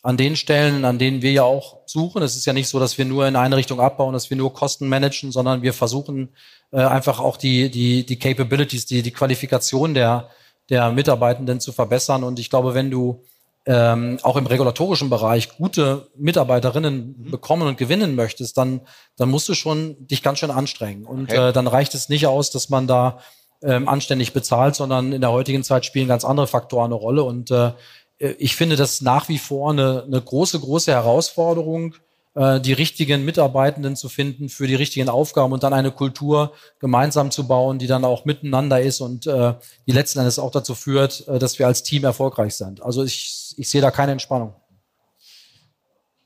an 0.01 0.17
den 0.17 0.35
Stellen, 0.35 0.85
an 0.85 0.97
denen 0.97 1.21
wir 1.21 1.31
ja 1.31 1.43
auch 1.43 1.79
suchen, 1.85 2.21
es 2.21 2.35
ist 2.35 2.45
ja 2.45 2.53
nicht 2.53 2.69
so, 2.69 2.79
dass 2.79 2.97
wir 2.97 3.05
nur 3.05 3.27
in 3.27 3.35
eine 3.35 3.57
Richtung 3.57 3.81
abbauen, 3.81 4.13
dass 4.13 4.29
wir 4.29 4.37
nur 4.37 4.53
Kosten 4.53 4.87
managen, 4.87 5.31
sondern 5.31 5.61
wir 5.61 5.73
versuchen 5.73 6.29
äh, 6.71 6.77
einfach 6.77 7.19
auch 7.19 7.35
die, 7.35 7.69
die, 7.69 8.05
die 8.05 8.17
Capabilities, 8.17 8.85
die, 8.85 9.01
die 9.01 9.11
Qualifikation 9.11 9.93
der, 9.93 10.29
der 10.69 10.91
Mitarbeitenden 10.91 11.59
zu 11.59 11.73
verbessern. 11.73 12.23
Und 12.23 12.39
ich 12.39 12.49
glaube, 12.49 12.73
wenn 12.73 12.89
du 12.89 13.23
ähm, 13.65 14.19
auch 14.23 14.37
im 14.37 14.47
regulatorischen 14.47 15.09
Bereich 15.09 15.57
gute 15.57 16.07
Mitarbeiterinnen 16.15 17.15
mhm. 17.17 17.31
bekommen 17.31 17.67
und 17.67 17.77
gewinnen 17.77 18.15
möchtest, 18.15 18.57
dann, 18.57 18.81
dann 19.17 19.29
musst 19.29 19.49
du 19.49 19.53
schon 19.53 20.07
dich 20.07 20.23
ganz 20.23 20.39
schön 20.39 20.51
anstrengen. 20.51 21.05
Und 21.05 21.31
okay. 21.31 21.49
äh, 21.49 21.53
dann 21.53 21.67
reicht 21.67 21.93
es 21.93 22.07
nicht 22.07 22.25
aus, 22.25 22.51
dass 22.51 22.69
man 22.69 22.87
da 22.87 23.19
ähm, 23.61 23.89
anständig 23.89 24.31
bezahlt, 24.31 24.75
sondern 24.75 25.11
in 25.11 25.19
der 25.19 25.31
heutigen 25.31 25.63
Zeit 25.63 25.85
spielen 25.85 26.07
ganz 26.07 26.23
andere 26.23 26.47
Faktoren 26.47 26.85
eine 26.85 26.95
Rolle. 26.95 27.23
Und 27.23 27.51
äh, 27.51 27.73
ich 28.19 28.55
finde 28.55 28.75
das 28.75 29.01
nach 29.01 29.29
wie 29.29 29.39
vor 29.39 29.71
eine, 29.71 30.03
eine 30.03 30.21
große, 30.21 30.59
große 30.59 30.91
Herausforderung, 30.91 31.95
äh, 32.35 32.61
die 32.61 32.73
richtigen 32.73 33.25
Mitarbeitenden 33.25 33.95
zu 33.95 34.07
finden 34.07 34.49
für 34.49 34.67
die 34.67 34.75
richtigen 34.75 35.09
Aufgaben 35.09 35.51
und 35.51 35.63
dann 35.63 35.73
eine 35.73 35.91
Kultur 35.91 36.53
gemeinsam 36.79 37.31
zu 37.31 37.47
bauen, 37.47 37.79
die 37.79 37.87
dann 37.87 38.05
auch 38.05 38.23
miteinander 38.23 38.79
ist 38.81 39.01
und 39.01 39.25
äh, 39.25 39.55
die 39.87 39.91
letzten 39.91 40.19
Endes 40.19 40.37
auch 40.37 40.51
dazu 40.51 40.75
führt, 40.75 41.27
äh, 41.27 41.39
dass 41.39 41.59
wir 41.59 41.67
als 41.67 41.83
Team 41.83 42.03
erfolgreich 42.03 42.55
sind. 42.55 42.83
Also 42.83 43.03
ich, 43.03 43.55
ich 43.57 43.69
sehe 43.69 43.81
da 43.81 43.91
keine 43.91 44.11
Entspannung. 44.11 44.53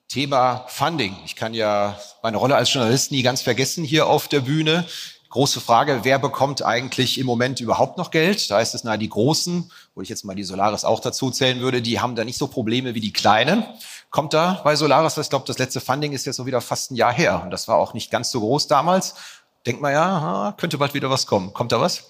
Thema 0.08 0.66
Funding. 0.68 1.16
Ich 1.26 1.36
kann 1.36 1.54
ja 1.54 2.00
meine 2.22 2.38
Rolle 2.38 2.56
als 2.56 2.72
Journalist 2.72 3.12
nie 3.12 3.24
ganz 3.24 3.42
vergessen 3.42 3.84
hier 3.84 4.06
auf 4.06 4.28
der 4.28 4.42
Bühne. 4.42 4.86
Große 5.34 5.62
Frage, 5.62 6.02
wer 6.04 6.20
bekommt 6.20 6.64
eigentlich 6.64 7.18
im 7.18 7.26
Moment 7.26 7.60
überhaupt 7.60 7.98
noch 7.98 8.12
Geld? 8.12 8.52
Da 8.52 8.58
heißt 8.58 8.76
es, 8.76 8.84
na, 8.84 8.98
die 8.98 9.10
Großen, 9.10 9.72
wo 9.96 10.02
ich 10.04 10.08
jetzt 10.10 10.26
mal 10.26 10.36
die 10.36 10.44
Solaris 10.44 10.86
auch 10.86 11.00
dazu 11.00 11.32
zählen 11.32 11.60
würde, 11.60 11.82
die 11.82 12.00
haben 12.00 12.16
da 12.16 12.24
nicht 12.24 12.38
so 12.38 12.46
Probleme 12.46 12.94
wie 12.94 13.00
die 13.00 13.12
Kleinen. 13.12 13.66
Kommt 14.12 14.36
da 14.36 14.62
bei 14.64 14.76
Solaris, 14.76 15.18
ich 15.18 15.32
glaube, 15.32 15.46
das 15.48 15.58
letzte 15.58 15.82
Funding 15.82 16.12
ist 16.12 16.28
jetzt 16.28 16.36
so 16.36 16.46
wieder 16.46 16.62
fast 16.62 16.92
ein 16.92 16.96
Jahr 16.98 17.12
her. 17.12 17.42
Und 17.44 17.50
das 17.50 17.68
war 17.68 17.78
auch 17.78 17.96
nicht 17.96 18.12
ganz 18.12 18.30
so 18.30 18.42
groß 18.42 18.68
damals. 18.68 19.16
Denkt 19.66 19.82
man 19.82 19.92
ja, 19.92 20.54
könnte 20.60 20.78
bald 20.78 20.94
wieder 20.94 21.10
was 21.10 21.26
kommen. 21.26 21.52
Kommt 21.52 21.72
da 21.72 21.82
was? 21.82 22.04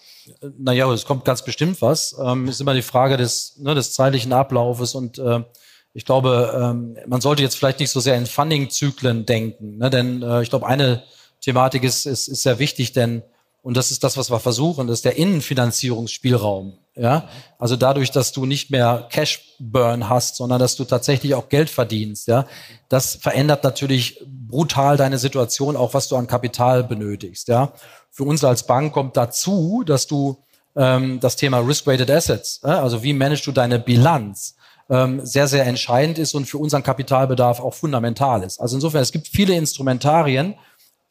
Naja, 0.57 0.91
es 0.91 1.05
kommt 1.05 1.23
ganz 1.23 1.45
bestimmt 1.45 1.81
was. 1.81 2.17
Ähm, 2.21 2.49
ist 2.49 2.59
immer 2.59 2.73
die 2.73 2.81
Frage 2.81 3.15
des, 3.15 3.55
ne, 3.57 3.73
des 3.73 3.93
zeitlichen 3.93 4.33
Ablaufes 4.33 4.95
und 4.95 5.17
äh, 5.17 5.45
Ich 5.93 6.03
glaube, 6.03 6.59
ähm, 6.61 6.97
man 7.07 7.21
sollte 7.21 7.41
jetzt 7.41 7.55
vielleicht 7.55 7.79
nicht 7.79 7.91
so 7.91 8.01
sehr 8.01 8.17
in 8.17 8.25
Funding-Zyklen 8.25 9.25
denken, 9.25 9.77
ne? 9.77 9.89
denn 9.89 10.21
äh, 10.23 10.41
ich 10.41 10.49
glaube, 10.49 10.67
eine 10.67 11.03
Thematik 11.43 11.83
ist, 11.83 12.05
ist, 12.05 12.27
ist 12.27 12.43
sehr 12.43 12.59
wichtig, 12.59 12.93
denn 12.93 13.23
und 13.61 13.77
das 13.77 13.91
ist 13.91 14.03
das, 14.03 14.17
was 14.17 14.29
wir 14.29 14.39
versuchen, 14.39 14.87
das 14.87 14.99
ist 14.99 15.05
der 15.05 15.15
Innenfinanzierungsspielraum. 15.15 16.73
Ja, 16.95 17.29
also 17.57 17.75
dadurch, 17.75 18.11
dass 18.11 18.33
du 18.33 18.45
nicht 18.45 18.69
mehr 18.69 19.07
Cash 19.09 19.55
Burn 19.57 20.09
hast, 20.09 20.35
sondern 20.35 20.59
dass 20.59 20.75
du 20.75 20.83
tatsächlich 20.83 21.33
auch 21.33 21.49
Geld 21.49 21.69
verdienst. 21.69 22.27
Ja, 22.27 22.45
das 22.89 23.15
verändert 23.15 23.63
natürlich 23.63 24.21
brutal 24.27 24.97
deine 24.97 25.17
Situation, 25.17 25.75
auch 25.75 25.93
was 25.93 26.07
du 26.07 26.17
an 26.17 26.27
Kapital 26.27 26.83
benötigst. 26.83 27.47
Ja, 27.47 27.73
für 28.11 28.25
uns 28.25 28.43
als 28.43 28.67
Bank 28.67 28.93
kommt 28.93 29.17
dazu, 29.17 29.83
dass 29.85 30.07
du 30.07 30.43
ähm, 30.75 31.19
das 31.19 31.35
Thema 31.35 31.59
Risk-Weighted 31.59 32.11
Assets, 32.11 32.61
ja? 32.63 32.81
also 32.81 33.01
wie 33.01 33.13
managst 33.13 33.47
du 33.47 33.51
deine 33.51 33.79
Bilanz, 33.79 34.55
ähm, 34.89 35.25
sehr, 35.25 35.47
sehr 35.47 35.65
entscheidend 35.65 36.19
ist 36.19 36.35
und 36.35 36.45
für 36.45 36.57
unseren 36.57 36.83
Kapitalbedarf 36.83 37.59
auch 37.59 37.73
fundamental 37.73 38.43
ist. 38.43 38.59
Also 38.59 38.75
insofern, 38.75 39.01
es 39.01 39.11
gibt 39.11 39.27
viele 39.27 39.55
Instrumentarien, 39.55 40.55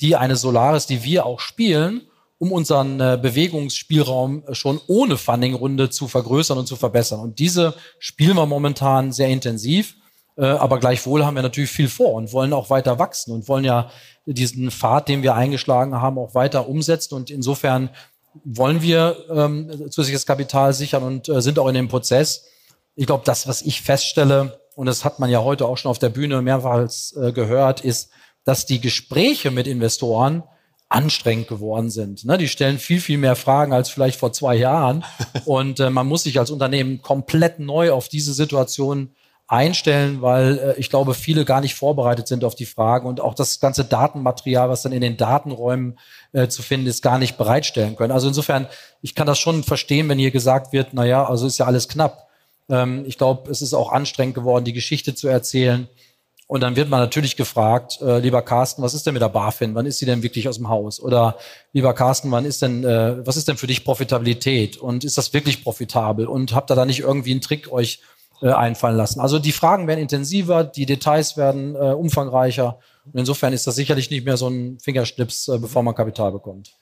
die 0.02 0.16
eine 0.16 0.36
Solaris, 0.36 0.86
die 0.86 1.04
wir 1.04 1.24
auch 1.24 1.40
spielen, 1.40 2.02
um 2.38 2.50
unseren 2.50 3.00
äh, 3.00 3.18
Bewegungsspielraum 3.22 4.42
schon 4.52 4.80
ohne 4.88 5.16
Funding-Runde 5.16 5.90
zu 5.90 6.08
vergrößern 6.08 6.58
und 6.58 6.66
zu 6.66 6.74
verbessern. 6.74 7.20
Und 7.20 7.38
diese 7.38 7.74
spielen 8.00 8.36
wir 8.36 8.46
momentan 8.46 9.12
sehr 9.12 9.28
intensiv. 9.28 9.94
Äh, 10.36 10.46
aber 10.46 10.80
gleichwohl 10.80 11.24
haben 11.24 11.36
wir 11.36 11.42
natürlich 11.42 11.70
viel 11.70 11.88
vor 11.88 12.14
und 12.14 12.32
wollen 12.32 12.52
auch 12.52 12.68
weiter 12.68 12.98
wachsen 12.98 13.32
und 13.32 13.46
wollen 13.48 13.64
ja 13.64 13.90
diesen 14.26 14.72
Pfad, 14.72 15.08
den 15.08 15.22
wir 15.22 15.34
eingeschlagen 15.34 15.94
haben, 16.00 16.18
auch 16.18 16.34
weiter 16.34 16.68
umsetzen. 16.68 17.14
Und 17.14 17.30
insofern 17.30 17.90
wollen 18.44 18.82
wir 18.82 19.16
ähm, 19.30 19.70
zusätzliches 19.90 20.26
Kapital 20.26 20.72
sichern 20.72 21.04
und 21.04 21.28
äh, 21.28 21.40
sind 21.40 21.60
auch 21.60 21.68
in 21.68 21.74
dem 21.74 21.88
Prozess. 21.88 22.46
Ich 22.96 23.06
glaube, 23.06 23.22
das, 23.24 23.46
was 23.46 23.62
ich 23.62 23.82
feststelle, 23.82 24.58
und 24.74 24.86
das 24.86 25.04
hat 25.04 25.20
man 25.20 25.30
ja 25.30 25.42
heute 25.42 25.66
auch 25.66 25.76
schon 25.76 25.90
auf 25.90 25.98
der 25.98 26.08
Bühne 26.08 26.42
mehrfach 26.42 26.88
äh, 27.16 27.32
gehört, 27.32 27.82
ist, 27.82 28.10
dass 28.44 28.66
die 28.66 28.80
Gespräche 28.80 29.50
mit 29.50 29.66
Investoren 29.66 30.42
anstrengend 30.88 31.48
geworden 31.48 31.90
sind. 31.90 32.24
Ne? 32.24 32.36
Die 32.36 32.48
stellen 32.48 32.78
viel, 32.78 33.00
viel 33.00 33.18
mehr 33.18 33.36
Fragen 33.36 33.72
als 33.72 33.88
vielleicht 33.88 34.18
vor 34.18 34.32
zwei 34.32 34.54
Jahren. 34.56 35.04
Und 35.46 35.80
äh, 35.80 35.90
man 35.90 36.06
muss 36.06 36.24
sich 36.24 36.38
als 36.38 36.50
Unternehmen 36.50 37.00
komplett 37.00 37.58
neu 37.58 37.92
auf 37.92 38.08
diese 38.08 38.34
Situation 38.34 39.14
einstellen, 39.52 40.22
weil 40.22 40.58
äh, 40.58 40.80
ich 40.80 40.90
glaube, 40.90 41.14
viele 41.14 41.44
gar 41.44 41.60
nicht 41.60 41.74
vorbereitet 41.74 42.26
sind 42.26 42.44
auf 42.44 42.54
die 42.54 42.64
Fragen 42.64 43.06
und 43.06 43.20
auch 43.20 43.34
das 43.34 43.60
ganze 43.60 43.84
Datenmaterial, 43.84 44.70
was 44.70 44.80
dann 44.80 44.92
in 44.92 45.02
den 45.02 45.18
Datenräumen 45.18 45.98
äh, 46.32 46.48
zu 46.48 46.62
finden 46.62 46.86
ist, 46.86 47.02
gar 47.02 47.18
nicht 47.18 47.36
bereitstellen 47.36 47.96
können. 47.96 48.12
Also 48.12 48.28
insofern, 48.28 48.66
ich 49.02 49.14
kann 49.14 49.26
das 49.26 49.38
schon 49.38 49.62
verstehen, 49.62 50.08
wenn 50.08 50.18
hier 50.18 50.30
gesagt 50.30 50.72
wird, 50.72 50.88
na 50.92 51.04
ja, 51.04 51.26
also 51.26 51.46
ist 51.46 51.58
ja 51.58 51.66
alles 51.66 51.88
knapp. 51.88 52.28
Ähm, 52.70 53.04
ich 53.06 53.18
glaube, 53.18 53.50
es 53.50 53.60
ist 53.60 53.74
auch 53.74 53.92
anstrengend 53.92 54.34
geworden, 54.34 54.64
die 54.64 54.72
Geschichte 54.72 55.14
zu 55.14 55.28
erzählen. 55.28 55.86
Und 56.46 56.60
dann 56.60 56.76
wird 56.76 56.90
man 56.90 57.00
natürlich 57.00 57.36
gefragt, 57.36 58.00
äh, 58.02 58.18
lieber 58.18 58.42
Carsten, 58.42 58.82
was 58.82 58.94
ist 58.94 59.06
denn 59.06 59.14
mit 59.14 59.22
der 59.22 59.28
BaFin? 59.28 59.74
Wann 59.74 59.86
ist 59.86 59.98
sie 59.98 60.06
denn 60.06 60.22
wirklich 60.22 60.48
aus 60.48 60.56
dem 60.56 60.68
Haus? 60.68 61.00
Oder 61.00 61.38
lieber 61.72 61.94
Carsten, 61.94 62.30
wann 62.30 62.44
ist 62.44 62.60
denn, 62.60 62.84
äh, 62.84 63.26
was 63.26 63.36
ist 63.36 63.48
denn 63.48 63.56
für 63.56 63.66
dich 63.66 63.84
Profitabilität? 63.84 64.76
Und 64.76 65.04
ist 65.04 65.16
das 65.16 65.32
wirklich 65.32 65.62
profitabel? 65.62 66.26
Und 66.26 66.54
habt 66.54 66.70
ihr 66.70 66.74
da 66.74 66.84
nicht 66.84 67.00
irgendwie 67.00 67.30
einen 67.30 67.40
Trick 67.40 67.72
euch 67.72 68.00
äh, 68.42 68.50
einfallen 68.50 68.96
lassen? 68.96 69.20
Also 69.20 69.38
die 69.38 69.52
Fragen 69.52 69.86
werden 69.86 70.00
intensiver, 70.00 70.64
die 70.64 70.84
Details 70.84 71.36
werden 71.36 71.74
äh, 71.74 71.78
umfangreicher. 71.78 72.78
Und 73.06 73.18
insofern 73.18 73.52
ist 73.52 73.66
das 73.66 73.76
sicherlich 73.76 74.10
nicht 74.10 74.26
mehr 74.26 74.36
so 74.36 74.48
ein 74.48 74.78
Fingerschnips, 74.80 75.48
äh, 75.48 75.58
bevor 75.58 75.82
man 75.82 75.94
Kapital 75.94 76.32
bekommt. 76.32 76.72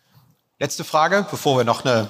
Letzte 0.58 0.84
Frage, 0.84 1.26
bevor 1.30 1.58
wir 1.58 1.64
noch 1.64 1.84
einen 1.84 2.08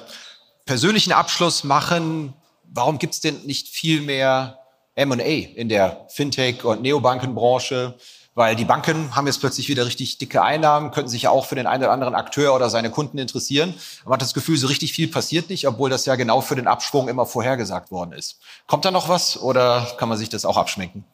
persönlichen 0.65 1.13
Abschluss 1.13 1.63
machen. 1.63 2.33
Warum 2.65 2.99
gibt 2.99 3.15
es 3.15 3.21
denn 3.21 3.43
nicht 3.45 3.69
viel 3.69 4.01
mehr 4.01 4.60
M&A 4.95 5.23
in 5.23 5.69
der 5.69 6.07
Fintech- 6.09 6.65
und 6.65 6.83
Neobankenbranche, 6.83 7.95
weil 8.35 8.57
die 8.57 8.65
Banken 8.65 9.15
haben 9.15 9.27
jetzt 9.27 9.41
plötzlich 9.41 9.69
wieder 9.69 9.87
richtig 9.87 10.19
dicke 10.19 10.43
Einnahmen, 10.43 10.93
könnten 10.93 11.11
sich 11.11 11.23
ja 11.23 11.31
auch 11.31 11.47
für 11.47 11.57
den 11.57 11.67
einen 11.67 11.83
oder 11.83 11.93
anderen 11.93 12.15
Akteur 12.15 12.55
oder 12.55 12.71
seine 12.71 12.91
Kunden 12.91 13.19
interessieren. 13.19 13.75
Man 14.05 14.15
hat 14.15 14.23
das 14.23 14.35
Gefühl, 14.35 14.57
so 14.57 14.67
richtig 14.69 14.93
viel 14.93 15.09
passiert 15.09 15.51
nicht, 15.51 15.67
obwohl 15.67 15.91
das 15.91 16.07
ja 16.07 16.15
genau 16.15 16.41
für 16.41 16.57
den 16.57 16.67
Abschwung 16.67 17.09
immer 17.09 17.27
vorhergesagt 17.27 17.91
worden 17.91 18.13
ist. 18.13 18.39
Kommt 18.67 18.85
da 18.85 18.91
noch 18.91 19.09
was 19.09 19.41
oder 19.41 19.87
kann 19.99 20.09
man 20.09 20.19
sich 20.19 20.29
das 20.29 20.45
auch 20.45 20.57
abschminken? 20.57 21.05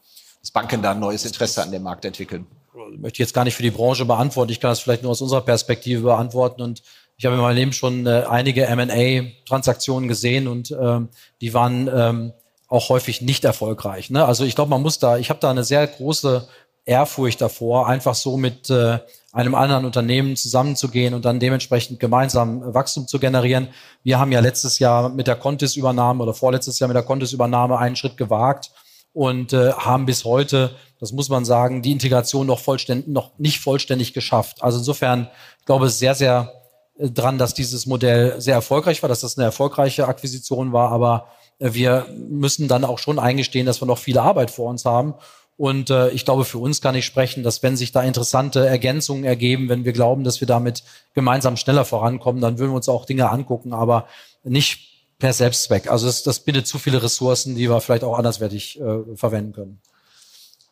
Dass 0.40 0.50
Banken 0.50 0.82
da 0.82 0.92
ein 0.92 1.00
neues 1.00 1.24
Interesse 1.24 1.62
an 1.62 1.72
dem 1.72 1.82
Markt 1.82 2.04
entwickeln? 2.04 2.46
Ich 2.92 3.00
möchte 3.00 3.22
jetzt 3.22 3.34
gar 3.34 3.44
nicht 3.44 3.54
für 3.54 3.62
die 3.62 3.70
Branche 3.70 4.04
beantworten. 4.04 4.52
Ich 4.52 4.60
kann 4.60 4.70
das 4.70 4.80
vielleicht 4.80 5.02
nur 5.02 5.12
aus 5.12 5.22
unserer 5.22 5.40
Perspektive 5.40 6.02
beantworten 6.02 6.62
und 6.62 6.82
ich 7.16 7.24
habe 7.24 7.36
in 7.36 7.40
meinem 7.40 7.56
Leben 7.56 7.72
schon 7.72 8.06
äh, 8.06 8.24
einige 8.28 8.66
M&A-Transaktionen 8.66 10.06
gesehen 10.06 10.46
und 10.46 10.70
ähm, 10.70 11.08
die 11.40 11.54
waren 11.54 11.88
ähm, 11.92 12.32
auch 12.68 12.88
häufig 12.88 13.22
nicht 13.22 13.44
erfolgreich. 13.44 14.10
Ne? 14.10 14.24
Also 14.24 14.44
ich 14.44 14.54
glaube, 14.54 14.70
man 14.70 14.82
muss 14.82 14.98
da, 14.98 15.18
ich 15.18 15.30
habe 15.30 15.40
da 15.40 15.50
eine 15.50 15.64
sehr 15.64 15.86
große 15.86 16.48
Ehrfurcht 16.84 17.40
davor, 17.40 17.88
einfach 17.88 18.14
so 18.14 18.36
mit 18.36 18.70
äh, 18.70 18.98
einem 19.32 19.54
anderen 19.54 19.84
Unternehmen 19.84 20.36
zusammenzugehen 20.36 21.14
und 21.14 21.24
dann 21.24 21.40
dementsprechend 21.40 22.00
gemeinsam 22.00 22.62
Wachstum 22.74 23.06
zu 23.08 23.18
generieren. 23.18 23.68
Wir 24.02 24.18
haben 24.18 24.32
ja 24.32 24.40
letztes 24.40 24.78
Jahr 24.78 25.08
mit 25.08 25.26
der 25.26 25.36
Contis-Übernahme 25.36 26.22
oder 26.22 26.32
vorletztes 26.32 26.78
Jahr 26.78 26.88
mit 26.88 26.94
der 26.94 27.02
Contis-Übernahme 27.02 27.78
einen 27.78 27.96
Schritt 27.96 28.16
gewagt 28.16 28.70
und 29.12 29.52
äh, 29.52 29.72
haben 29.72 30.06
bis 30.06 30.24
heute, 30.24 30.76
das 31.00 31.12
muss 31.12 31.28
man 31.28 31.44
sagen, 31.44 31.82
die 31.82 31.92
Integration 31.92 32.46
noch 32.46 32.60
vollständig, 32.60 33.08
noch 33.08 33.38
nicht 33.38 33.60
vollständig 33.60 34.14
geschafft. 34.14 34.62
Also 34.62 34.78
insofern, 34.78 35.28
ich 35.58 35.66
glaube, 35.66 35.90
sehr, 35.90 36.14
sehr 36.14 36.52
äh, 36.98 37.10
dran, 37.10 37.36
dass 37.36 37.52
dieses 37.52 37.86
Modell 37.86 38.40
sehr 38.40 38.54
erfolgreich 38.54 39.02
war, 39.02 39.08
dass 39.08 39.20
das 39.20 39.36
eine 39.36 39.44
erfolgreiche 39.44 40.06
Akquisition 40.06 40.72
war, 40.72 40.92
aber 40.92 41.28
wir 41.58 42.06
müssen 42.28 42.68
dann 42.68 42.84
auch 42.84 42.98
schon 42.98 43.18
eingestehen, 43.18 43.66
dass 43.66 43.80
wir 43.80 43.86
noch 43.86 43.98
viele 43.98 44.22
Arbeit 44.22 44.50
vor 44.50 44.68
uns 44.68 44.84
haben. 44.84 45.14
Und 45.56 45.88
äh, 45.88 46.10
ich 46.10 46.24
glaube, 46.24 46.44
für 46.44 46.58
uns 46.58 46.82
kann 46.82 46.94
ich 46.94 47.06
sprechen, 47.06 47.42
dass 47.42 47.62
wenn 47.62 47.76
sich 47.76 47.92
da 47.92 48.02
interessante 48.02 48.66
Ergänzungen 48.66 49.24
ergeben, 49.24 49.70
wenn 49.70 49.84
wir 49.86 49.92
glauben, 49.92 50.22
dass 50.22 50.40
wir 50.40 50.46
damit 50.46 50.82
gemeinsam 51.14 51.56
schneller 51.56 51.86
vorankommen, 51.86 52.42
dann 52.42 52.58
würden 52.58 52.72
wir 52.72 52.76
uns 52.76 52.90
auch 52.90 53.06
Dinge 53.06 53.30
angucken, 53.30 53.72
aber 53.72 54.06
nicht 54.44 54.96
per 55.18 55.32
Selbstzweck. 55.32 55.90
Also 55.90 56.06
das, 56.06 56.22
das 56.22 56.40
bindet 56.40 56.66
zu 56.66 56.78
viele 56.78 57.02
Ressourcen, 57.02 57.54
die 57.54 57.70
wir 57.70 57.80
vielleicht 57.80 58.04
auch 58.04 58.18
anderswertig 58.18 58.78
äh, 58.78 59.16
verwenden 59.16 59.54
können. 59.54 59.80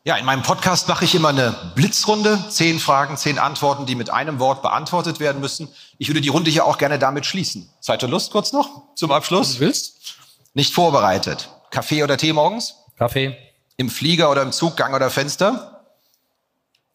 Ja, 0.07 0.17
in 0.17 0.27
meinem 0.27 0.43
Podcast 0.43 0.87
mache 0.87 1.07
ich 1.07 1.15
immer 1.15 1.31
eine 1.31 1.57
Blitzrunde. 1.75 2.39
Zehn 2.51 2.79
Fragen, 2.79 3.17
zehn 3.17 3.39
Antworten, 3.39 3.87
die 3.87 3.95
mit 3.95 4.11
einem 4.11 4.39
Wort 4.39 4.61
beantwortet 4.61 5.19
werden 5.19 5.41
müssen. 5.41 5.69
Ich 5.97 6.09
würde 6.09 6.21
die 6.21 6.29
Runde 6.29 6.51
hier 6.51 6.67
auch 6.67 6.77
gerne 6.77 6.99
damit 6.99 7.25
schließen. 7.25 7.71
Zeit 7.81 8.05
und 8.05 8.11
Lust 8.11 8.31
kurz 8.31 8.53
noch 8.53 8.95
zum 8.97 9.13
Abschluss? 9.13 9.55
Du 9.55 9.61
willst? 9.61 10.19
Nicht 10.55 10.73
vorbereitet. 10.73 11.51
Kaffee 11.71 12.05
oder 12.05 12.17
Tee 12.17 12.33
morgens? 12.33 12.77
Kaffee. 12.97 13.37
Im 13.77 13.91
Flieger 13.91 14.31
oder 14.31 14.43
im 14.43 14.53
Zug, 14.53 14.77
Gang 14.77 14.95
oder 14.95 15.11
Fenster? 15.11 15.85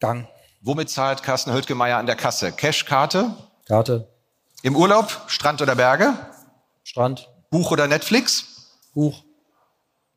Gang. 0.00 0.26
Womit 0.62 0.88
zahlt 0.88 1.22
Carsten 1.22 1.52
Höltgemeier 1.52 1.98
an 1.98 2.06
der 2.06 2.16
Kasse? 2.16 2.52
Cash, 2.52 2.86
Karte? 2.86 3.34
Karte. 3.68 4.08
Im 4.62 4.76
Urlaub, 4.76 5.20
Strand 5.26 5.60
oder 5.60 5.74
Berge? 5.74 6.14
Strand. 6.84 7.28
Buch 7.50 7.70
oder 7.70 7.86
Netflix? 7.86 8.70
Buch. 8.94 9.22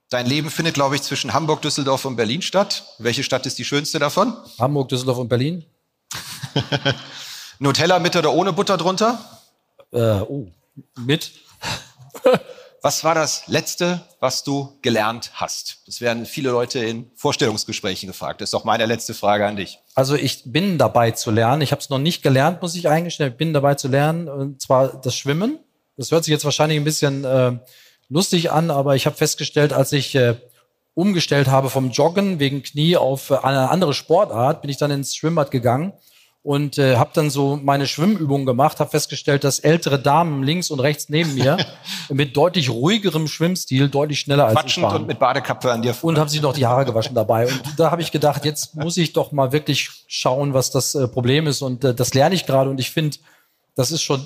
Dein 0.09 0.25
Leben 0.25 0.49
findet, 0.49 0.75
glaube 0.75 0.95
ich, 0.95 1.01
zwischen 1.01 1.33
Hamburg, 1.33 1.61
Düsseldorf 1.61 2.05
und 2.05 2.15
Berlin 2.15 2.41
statt. 2.41 2.95
Welche 2.97 3.23
Stadt 3.23 3.45
ist 3.45 3.57
die 3.57 3.65
schönste 3.65 3.99
davon? 3.99 4.37
Hamburg, 4.57 4.87
Düsseldorf 4.87 5.17
und 5.17 5.27
Berlin. 5.27 5.65
Nutella 7.59 7.99
mit 7.99 8.15
oder 8.15 8.31
ohne 8.31 8.53
Butter 8.53 8.77
drunter? 8.77 9.19
Äh, 9.91 10.21
oh, 10.21 10.47
mit. 10.97 11.31
Was 12.85 13.05
war 13.05 13.15
das 13.15 13.47
Letzte, 13.47 14.01
was 14.19 14.43
du 14.43 14.77
gelernt 14.81 15.31
hast? 15.35 15.77
Das 15.85 16.01
werden 16.01 16.25
viele 16.25 16.49
Leute 16.49 16.79
in 16.79 17.09
Vorstellungsgesprächen 17.15 18.07
gefragt. 18.07 18.41
Das 18.41 18.49
ist 18.49 18.53
auch 18.55 18.65
meine 18.65 18.85
letzte 18.85 19.13
Frage 19.13 19.47
an 19.47 19.55
dich. 19.55 19.79
Also 19.95 20.15
ich 20.15 20.43
bin 20.45 20.77
dabei 20.77 21.11
zu 21.11 21.31
lernen. 21.31 21.61
Ich 21.61 21.71
habe 21.71 21.79
es 21.79 21.89
noch 21.89 21.97
nicht 21.97 22.23
gelernt, 22.23 22.61
muss 22.61 22.75
ich 22.75 22.89
eingestehen. 22.89 23.31
Ich 23.31 23.37
bin 23.37 23.53
dabei 23.53 23.75
zu 23.75 23.87
lernen, 23.87 24.27
und 24.27 24.61
zwar 24.61 24.99
das 24.99 25.15
Schwimmen. 25.15 25.59
Das 25.95 26.11
hört 26.11 26.25
sich 26.25 26.33
jetzt 26.33 26.43
wahrscheinlich 26.43 26.77
ein 26.77 26.83
bisschen 26.83 27.23
äh, 27.23 27.53
lustig 28.09 28.51
an, 28.51 28.69
aber 28.69 28.97
ich 28.97 29.05
habe 29.05 29.15
festgestellt, 29.15 29.71
als 29.71 29.93
ich 29.93 30.13
äh, 30.15 30.35
umgestellt 30.93 31.47
habe 31.47 31.69
vom 31.69 31.89
Joggen 31.91 32.39
wegen 32.39 32.63
Knie 32.63 32.97
auf 32.97 33.29
äh, 33.29 33.37
eine 33.37 33.69
andere 33.69 33.93
Sportart, 33.93 34.61
bin 34.61 34.69
ich 34.69 34.75
dann 34.75 34.91
ins 34.91 35.15
Schwimmbad 35.15 35.51
gegangen 35.51 35.93
und 36.43 36.77
äh, 36.77 36.97
habe 36.97 37.11
dann 37.13 37.29
so 37.29 37.57
meine 37.63 37.87
Schwimmübungen 37.87 38.45
gemacht, 38.45 38.81
habe 38.81 38.89
festgestellt, 38.89 39.45
dass 39.45 39.59
ältere 39.59 39.97
Damen 39.97 40.43
links 40.43 40.69
und 40.71 40.81
rechts 40.81 41.07
neben 41.07 41.33
mir 41.35 41.57
mit 42.09 42.35
deutlich 42.35 42.69
ruhigerem 42.69 43.27
Schwimmstil 43.27 43.87
deutlich 43.87 44.19
schneller 44.19 44.45
als 44.47 44.55
Quatschend 44.55 44.85
ich 44.85 44.91
waren. 44.91 45.01
und 45.01 45.07
mit 45.07 45.19
Badekappe 45.19 45.71
an 45.71 45.81
dir. 45.81 45.95
Und 46.01 46.19
haben 46.19 46.27
sich 46.27 46.41
noch 46.41 46.53
die 46.53 46.65
Haare 46.65 46.83
gewaschen 46.83 47.15
dabei. 47.15 47.47
Und 47.47 47.61
da 47.77 47.91
habe 47.91 48.01
ich 48.01 48.11
gedacht, 48.11 48.43
jetzt 48.43 48.75
muss 48.75 48.97
ich 48.97 49.13
doch 49.13 49.31
mal 49.31 49.53
wirklich 49.53 49.89
schauen, 50.07 50.53
was 50.53 50.69
das 50.69 50.95
äh, 50.95 51.07
Problem 51.07 51.47
ist. 51.47 51.61
Und 51.61 51.85
äh, 51.85 51.95
das 51.95 52.13
lerne 52.13 52.35
ich 52.35 52.45
gerade. 52.45 52.69
Und 52.69 52.79
ich 52.79 52.91
finde, 52.91 53.17
das 53.75 53.91
ist 53.91 54.01
schon 54.01 54.25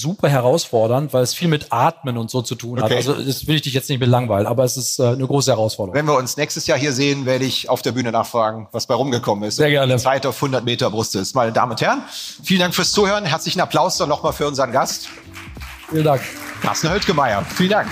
super 0.00 0.28
herausfordernd, 0.28 1.12
weil 1.12 1.22
es 1.22 1.34
viel 1.34 1.48
mit 1.48 1.66
Atmen 1.70 2.16
und 2.18 2.30
so 2.30 2.42
zu 2.42 2.54
tun 2.54 2.78
hat. 2.78 2.86
Okay. 2.86 2.96
Also 2.96 3.14
das 3.14 3.46
will 3.46 3.56
ich 3.56 3.62
dich 3.62 3.74
jetzt 3.74 3.88
nicht 3.88 4.00
mit 4.00 4.08
langweilen, 4.08 4.46
aber 4.46 4.64
es 4.64 4.76
ist 4.76 4.98
äh, 4.98 5.08
eine 5.08 5.26
große 5.26 5.50
Herausforderung. 5.50 5.94
Wenn 5.94 6.06
wir 6.06 6.16
uns 6.16 6.36
nächstes 6.36 6.66
Jahr 6.66 6.78
hier 6.78 6.92
sehen, 6.92 7.26
werde 7.26 7.44
ich 7.44 7.68
auf 7.68 7.82
der 7.82 7.92
Bühne 7.92 8.12
nachfragen, 8.12 8.68
was 8.72 8.86
bei 8.86 8.94
rumgekommen 8.94 9.44
ist. 9.44 9.56
Sehr 9.56 9.70
gerne. 9.70 9.96
Zeit 9.98 10.26
auf 10.26 10.36
100 10.36 10.64
Meter 10.64 10.90
Brust 10.90 11.14
ist. 11.16 11.34
Meine 11.34 11.52
Damen 11.52 11.72
und 11.72 11.80
Herren, 11.80 12.02
vielen 12.42 12.60
Dank 12.60 12.74
fürs 12.74 12.92
Zuhören. 12.92 13.24
Herzlichen 13.24 13.60
Applaus 13.60 13.96
dann 13.96 14.08
nochmal 14.08 14.32
für 14.32 14.46
unseren 14.46 14.72
Gast, 14.72 15.08
Vielen 15.92 16.04
Dank. 16.04 16.22
Carsten 16.62 16.90
Höltgemeier. 16.90 17.44
Vielen 17.44 17.70
Dank. 17.70 17.88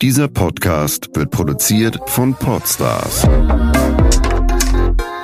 Dieser 0.00 0.28
Podcast 0.28 1.08
wird 1.14 1.32
produziert 1.32 1.98
von 2.06 2.32
Podstars 2.34 3.26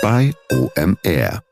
bei 0.05 0.35
OMR. 0.53 1.44